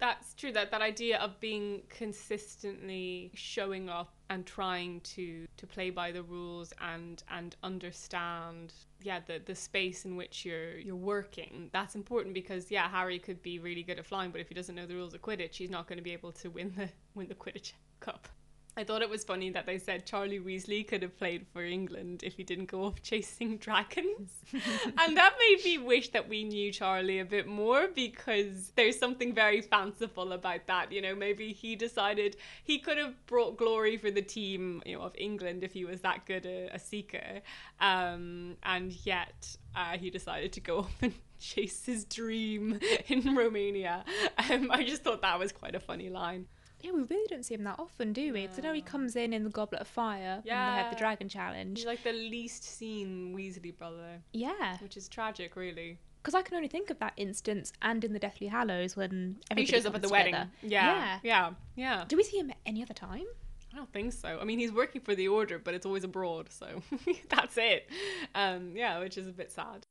that's 0.00 0.34
true. 0.34 0.52
That 0.52 0.70
that 0.70 0.82
idea 0.82 1.18
of 1.18 1.38
being 1.40 1.82
consistently 1.88 3.30
showing 3.34 3.88
up 3.88 4.12
and 4.30 4.46
trying 4.46 5.00
to 5.00 5.46
to 5.56 5.66
play 5.66 5.90
by 5.90 6.10
the 6.10 6.22
rules 6.22 6.72
and 6.80 7.22
and 7.30 7.56
understand 7.62 8.72
yeah 9.02 9.20
the 9.26 9.40
the 9.44 9.54
space 9.54 10.04
in 10.04 10.16
which 10.16 10.44
you're 10.44 10.78
you're 10.78 10.94
working 10.94 11.68
that's 11.72 11.94
important 11.94 12.32
because 12.32 12.70
yeah 12.70 12.88
Harry 12.88 13.18
could 13.18 13.42
be 13.42 13.58
really 13.58 13.82
good 13.82 13.98
at 13.98 14.06
flying 14.06 14.30
but 14.30 14.40
if 14.40 14.48
he 14.48 14.54
doesn't 14.54 14.74
know 14.74 14.86
the 14.86 14.94
rules 14.94 15.14
of 15.14 15.20
Quidditch 15.20 15.56
he's 15.56 15.70
not 15.70 15.88
going 15.88 15.98
to 15.98 16.02
be 16.02 16.12
able 16.12 16.32
to 16.32 16.48
win 16.48 16.72
the 16.76 16.88
win 17.14 17.28
the 17.28 17.34
Quidditch 17.34 17.72
Cup. 17.98 18.28
I 18.76 18.84
thought 18.84 19.02
it 19.02 19.10
was 19.10 19.24
funny 19.24 19.50
that 19.50 19.66
they 19.66 19.78
said 19.78 20.06
Charlie 20.06 20.38
Weasley 20.38 20.86
could 20.86 21.02
have 21.02 21.18
played 21.18 21.46
for 21.52 21.64
England 21.64 22.22
if 22.22 22.34
he 22.36 22.44
didn't 22.44 22.66
go 22.66 22.84
off 22.84 23.02
chasing 23.02 23.56
dragons. 23.56 24.30
and 24.52 25.16
that 25.16 25.34
made 25.38 25.64
me 25.64 25.78
wish 25.78 26.10
that 26.10 26.28
we 26.28 26.44
knew 26.44 26.72
Charlie 26.72 27.18
a 27.18 27.24
bit 27.24 27.48
more 27.48 27.88
because 27.88 28.72
there's 28.76 28.98
something 28.98 29.34
very 29.34 29.60
fanciful 29.60 30.32
about 30.32 30.66
that. 30.68 30.92
You 30.92 31.02
know, 31.02 31.14
maybe 31.14 31.52
he 31.52 31.74
decided 31.74 32.36
he 32.62 32.78
could 32.78 32.96
have 32.96 33.14
brought 33.26 33.56
glory 33.56 33.96
for 33.96 34.10
the 34.10 34.22
team, 34.22 34.82
you 34.86 34.96
know, 34.96 35.02
of 35.02 35.12
England 35.18 35.64
if 35.64 35.72
he 35.72 35.84
was 35.84 36.00
that 36.02 36.24
good 36.24 36.46
a, 36.46 36.70
a 36.72 36.78
seeker. 36.78 37.40
Um, 37.80 38.56
and 38.62 38.92
yet 39.04 39.56
uh, 39.74 39.98
he 39.98 40.10
decided 40.10 40.52
to 40.52 40.60
go 40.60 40.78
off 40.80 40.96
and 41.02 41.14
chase 41.40 41.86
his 41.86 42.04
dream 42.04 42.78
in 43.08 43.34
Romania. 43.34 44.04
Um, 44.48 44.70
I 44.70 44.84
just 44.84 45.02
thought 45.02 45.22
that 45.22 45.38
was 45.38 45.50
quite 45.50 45.74
a 45.74 45.80
funny 45.80 46.08
line. 46.08 46.46
Yeah, 46.82 46.92
we 46.92 47.02
really 47.02 47.26
don't 47.28 47.44
see 47.44 47.54
him 47.54 47.64
that 47.64 47.78
often, 47.78 48.12
do 48.12 48.32
we? 48.32 48.48
I 48.56 48.60
know 48.60 48.72
he 48.72 48.80
comes 48.82 49.16
in 49.16 49.32
in 49.32 49.44
the 49.44 49.50
Goblet 49.50 49.80
of 49.82 49.88
Fire 49.88 50.36
when 50.36 50.44
they 50.44 50.52
have 50.82 50.90
the 50.90 50.96
Dragon 50.98 51.28
Challenge. 51.28 51.78
He's 51.78 51.86
like 51.86 52.02
the 52.02 52.12
least 52.12 52.64
seen 52.64 53.34
Weasley 53.36 53.76
brother, 53.76 54.20
Yeah, 54.32 54.78
which 54.78 54.96
is 54.96 55.08
tragic, 55.08 55.56
really. 55.56 55.98
because 56.22 56.34
I 56.34 56.42
can 56.42 56.56
only 56.56 56.68
think 56.68 56.90
of 56.90 56.98
that 57.00 57.12
instance 57.16 57.72
and 57.82 58.02
in 58.04 58.12
the 58.12 58.18
Deathly 58.18 58.46
Hallows 58.48 58.96
when 58.96 59.36
He 59.56 59.66
shows 59.66 59.86
up 59.86 59.94
at 59.94 60.02
the 60.02 60.08
wedding. 60.08 60.32
together. 60.34 60.50
Yeah, 60.62 61.18
yeah, 61.22 61.50
yeah. 61.76 62.04
Do 62.08 62.16
we 62.16 62.22
see 62.22 62.38
him 62.38 62.52
any 62.66 62.82
other 62.82 62.94
time? 62.94 63.24
I 63.72 63.76
don't 63.76 63.92
think 63.92 64.12
so. 64.12 64.38
I 64.40 64.44
mean, 64.44 64.58
he's 64.58 64.72
working 64.72 65.00
for 65.00 65.14
the 65.14 65.28
Order, 65.28 65.58
but 65.58 65.74
it's 65.74 65.86
always 65.86 66.02
abroad, 66.02 66.48
so 66.50 66.82
that's 67.28 67.56
it. 67.56 67.88
Um, 68.34 68.72
yeah, 68.76 68.98
which 68.98 69.16
is 69.16 69.28
a 69.28 69.32
bit 69.32 69.52
sad. 69.52 69.86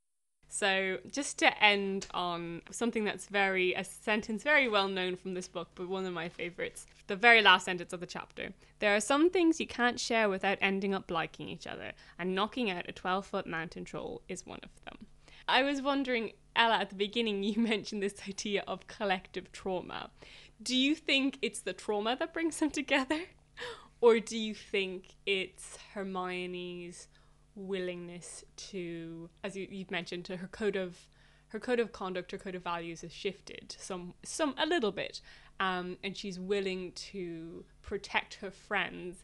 So, 0.52 0.98
just 1.12 1.38
to 1.40 1.64
end 1.64 2.08
on 2.12 2.64
something 2.72 3.04
that's 3.04 3.28
very, 3.28 3.74
a 3.76 3.84
sentence 3.84 4.42
very 4.42 4.68
well 4.68 4.88
known 4.88 5.16
from 5.16 5.36
this 5.36 5.48
book, 5.48 5.70
but 5.76 5.88
one 5.88 6.06
of 6.08 6.14
my 6.14 6.28
favorites, 6.28 6.88
the 7.06 7.16
very 7.16 7.42
last 7.44 7.66
sentence 7.66 7.94
of 7.94 8.00
the 8.00 8.08
chapter. 8.08 8.50
There 8.80 8.96
are 8.96 9.00
some 9.00 9.30
things 9.30 9.60
you 9.60 9.68
can't 9.68 10.00
share 10.00 10.28
without 10.28 10.58
ending 10.60 10.96
up 10.96 11.12
liking 11.12 11.50
each 11.50 11.68
other, 11.68 11.92
and 12.18 12.34
knocking 12.34 12.72
out 12.72 12.90
a 12.90 12.92
12 12.92 13.28
foot 13.28 13.46
mountain 13.46 13.86
troll 13.86 14.24
is 14.28 14.46
one 14.46 14.60
of 14.64 14.72
them. 14.86 15.06
I 15.48 15.62
was 15.62 15.84
wondering, 15.84 16.34
Ella, 16.56 16.78
at 16.78 16.90
the 16.90 16.96
beginning, 16.96 17.44
you 17.44 17.62
mentioned 17.62 18.02
this 18.02 18.16
idea 18.28 18.64
of 18.68 18.88
collective 18.88 19.52
trauma. 19.52 20.10
Do 20.62 20.76
you 20.76 20.96
think 20.96 21.38
it's 21.44 21.62
the 21.62 21.74
trauma 21.74 22.16
that 22.18 22.34
brings 22.34 22.58
them 22.58 22.72
together? 22.72 23.22
Or 24.02 24.20
do 24.20 24.38
you 24.38 24.56
think 24.56 25.16
it's 25.26 25.78
Hermione's 25.94 27.08
willingness 27.60 28.44
to, 28.56 29.30
as 29.44 29.56
you, 29.56 29.68
you've 29.70 29.92
mentioned, 29.92 30.26
to 30.26 30.38
her 30.38 30.48
code 30.48 30.76
of 30.76 31.08
her 31.50 31.60
code 31.60 31.80
of 31.80 31.92
conduct, 31.92 32.32
her 32.32 32.38
code 32.38 32.56
of 32.56 32.64
values 32.64 33.02
has 33.02 33.12
shifted 33.12 33.76
some 33.80 34.14
some 34.24 34.56
a 34.58 34.66
little 34.66 34.92
bit, 34.92 35.22
um, 35.60 35.98
and 36.04 36.16
she's 36.16 36.40
willing 36.40 36.92
to 36.94 37.66
protect 37.82 38.36
her 38.36 38.52
friends, 38.52 39.24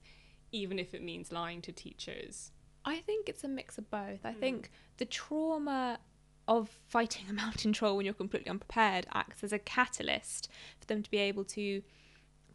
even 0.52 0.80
if 0.80 0.94
it 0.94 1.04
means 1.04 1.32
lying 1.32 1.62
to 1.62 1.72
teachers. 1.72 2.52
I 2.84 2.98
think 2.98 3.30
it's 3.30 3.44
a 3.44 3.48
mix 3.48 3.78
of 3.78 3.90
both. 3.90 4.26
I 4.26 4.34
think 4.34 4.72
the 4.98 5.06
trauma 5.06 6.00
of 6.48 6.70
fighting 6.88 7.26
a 7.30 7.34
mountain 7.46 7.74
troll 7.74 7.98
when 7.98 8.06
you're 8.06 8.14
completely 8.14 8.50
unprepared 8.50 9.08
acts 9.14 9.44
as 9.44 9.54
a 9.54 9.60
catalyst 9.60 10.50
for 10.80 10.86
them 10.86 11.02
to 11.02 11.10
be 11.10 11.18
able 11.18 11.44
to 11.44 11.82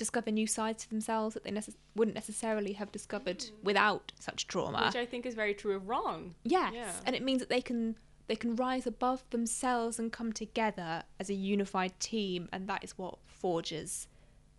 discover 0.01 0.31
new 0.31 0.47
sides 0.47 0.83
to 0.85 0.91
themselves 0.91 1.35
that 1.35 1.45
they 1.45 1.53
wouldn't 1.95 2.15
necessarily 2.15 2.73
have 2.73 2.91
discovered 2.91 3.39
mm. 3.39 3.51
without 3.63 4.13
such 4.19 4.47
trauma. 4.47 4.87
which 4.87 4.97
I 4.97 5.05
think 5.05 5.27
is 5.27 5.35
very 5.35 5.53
true 5.55 5.77
of 5.77 5.89
Ron. 5.89 6.35
Yes, 6.43 6.73
Yeah. 6.75 6.93
and 7.05 7.15
it 7.15 7.23
means 7.23 7.41
that 7.41 7.51
they 7.51 7.61
can 7.61 7.97
they 8.27 8.37
can 8.37 8.55
rise 8.55 8.87
above 8.87 9.25
themselves 9.31 9.99
and 9.99 10.13
come 10.13 10.33
together 10.33 11.03
as 11.19 11.29
a 11.31 11.35
unified 11.35 11.99
team, 11.99 12.49
and 12.53 12.69
that 12.69 12.83
is 12.85 12.97
what 12.97 13.19
forges 13.27 14.07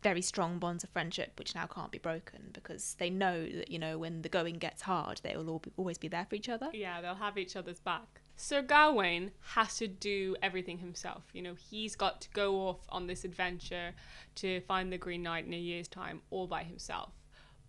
very 0.04 0.22
strong 0.22 0.60
bonds 0.60 0.84
of 0.84 0.90
friendship, 0.90 1.32
which 1.40 1.56
now 1.56 1.66
can't 1.68 1.92
be 1.92 1.98
broken 1.98 2.50
because 2.54 2.96
they 3.00 3.10
know 3.10 3.46
that 3.46 3.72
you 3.72 3.80
know 3.80 3.98
when 3.98 4.22
the 4.22 4.30
going 4.30 4.56
gets 4.56 4.84
hard, 4.84 5.22
they 5.24 5.36
will 5.36 5.50
all 5.50 5.60
be, 5.60 5.72
always 5.78 5.98
be 5.98 6.08
there 6.08 6.26
for 6.30 6.36
each 6.36 6.50
other. 6.50 6.70
Yeah, 6.74 7.02
they'll 7.02 7.16
have 7.16 7.38
each 7.38 7.56
other's 7.56 7.80
back. 7.80 8.22
Sir 8.42 8.64
Gawain 8.64 9.30
has 9.54 9.78
to 9.78 9.88
do 9.88 10.36
everything 10.42 10.80
himself. 10.80 11.26
You 11.32 11.44
know, 11.44 11.54
he's 11.54 11.96
got 11.96 12.22
to 12.22 12.30
go 12.32 12.68
off 12.68 12.80
on 12.90 13.06
this 13.06 13.24
adventure 13.24 13.92
to 14.38 14.62
find 14.62 14.92
the 14.92 14.98
Green 14.98 15.22
Knight 15.22 15.46
in 15.46 15.54
a 15.54 15.58
year's 15.58 15.88
time 15.88 16.22
all 16.32 16.48
by 16.48 16.64
himself. 16.64 17.12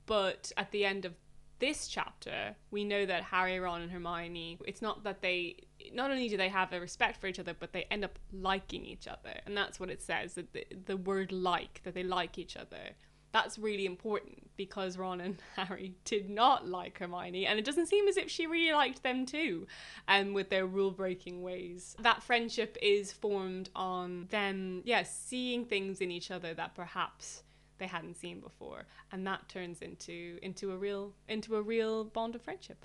But 0.07 0.51
at 0.57 0.71
the 0.71 0.87
end 0.87 1.05
of 1.05 1.13
this 1.59 1.89
chapter, 1.89 2.57
we 2.71 2.85
know 2.85 3.05
that 3.05 3.23
Harry, 3.25 3.61
Ron, 3.61 3.83
and 3.83 3.93
Hermione, 3.93 4.61
it's 4.65 4.81
not 4.81 5.05
that 5.05 5.21
they, 5.21 5.57
not 5.93 6.11
only 6.11 6.31
do 6.31 6.39
they 6.39 6.49
have 6.49 6.73
a 6.73 6.81
respect 6.81 7.21
for 7.21 7.27
each 7.27 7.39
other, 7.39 7.55
but 7.55 7.75
they 7.75 7.85
end 7.91 8.03
up 8.03 8.19
liking 8.33 8.87
each 8.87 9.07
other. 9.07 9.41
And 9.45 9.55
that's 9.55 9.79
what 9.79 9.91
it 9.91 10.01
says 10.01 10.35
that 10.37 10.55
the, 10.55 10.67
the 10.87 10.97
word 10.97 11.33
like, 11.33 11.83
that 11.85 11.93
they 11.93 12.03
like 12.03 12.39
each 12.39 12.57
other. 12.57 12.97
That's 13.33 13.59
really 13.59 13.87
important 13.87 14.51
because 14.57 14.99
Ron 14.99 15.21
and 15.21 15.39
Harry 15.57 15.95
did 16.05 16.29
not 16.29 16.69
like 16.69 16.99
Hermione, 16.99 17.47
and 17.47 17.59
it 17.59 17.65
doesn't 17.65 17.87
seem 17.87 18.07
as 18.09 18.17
if 18.17 18.31
she 18.31 18.47
really 18.47 18.73
liked 18.73 19.03
them 19.03 19.27
too, 19.27 19.67
um, 20.07 20.35
with 20.35 20.51
their 20.51 20.67
rule 20.67 20.91
breaking 20.91 21.43
ways. 21.43 21.97
That 22.01 22.23
friendship 22.23 22.77
is 22.83 23.13
formed 23.13 23.71
on 23.75 24.29
them, 24.31 24.83
yeah, 24.85 25.03
seeing 25.03 25.65
things 25.65 26.01
in 26.01 26.11
each 26.11 26.31
other 26.31 26.55
that 26.55 26.75
perhaps 26.75 27.43
they 27.79 27.87
hadn't 27.87 28.17
seen 28.17 28.41
before, 28.41 28.85
and 29.11 29.27
that 29.27 29.49
turns 29.49 29.83
into 29.83 30.39
into 30.43 30.71
a 30.73 30.77
real 30.77 31.15
into 31.27 31.57
a 31.57 31.63
real 31.63 32.05
bond 32.05 32.35
of 32.35 32.43
friendship. 32.43 32.85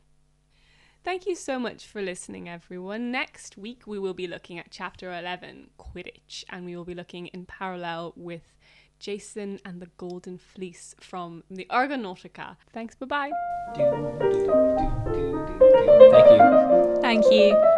Thank 1.03 1.25
you 1.25 1.35
so 1.35 1.57
much 1.57 1.85
for 1.85 2.01
listening, 2.01 2.49
everyone. 2.49 3.11
Next 3.11 3.57
week, 3.57 3.83
we 3.85 3.97
will 3.97 4.13
be 4.13 4.27
looking 4.27 4.59
at 4.59 4.71
chapter 4.71 5.17
11, 5.17 5.69
Quidditch, 5.79 6.43
and 6.49 6.65
we 6.65 6.75
will 6.75 6.83
be 6.83 6.93
looking 6.93 7.27
in 7.27 7.45
parallel 7.45 8.11
with 8.17 8.56
Jason 8.99 9.59
and 9.65 9.81
the 9.81 9.87
Golden 9.97 10.37
Fleece 10.37 10.95
from 10.99 11.43
the 11.49 11.65
Argonautica. 11.69 12.55
Thanks, 12.73 12.95
bye 12.95 13.05
bye. 13.05 13.31
Thank 13.75 13.87
you. 16.31 17.01
Thank 17.01 17.25
you. 17.31 17.77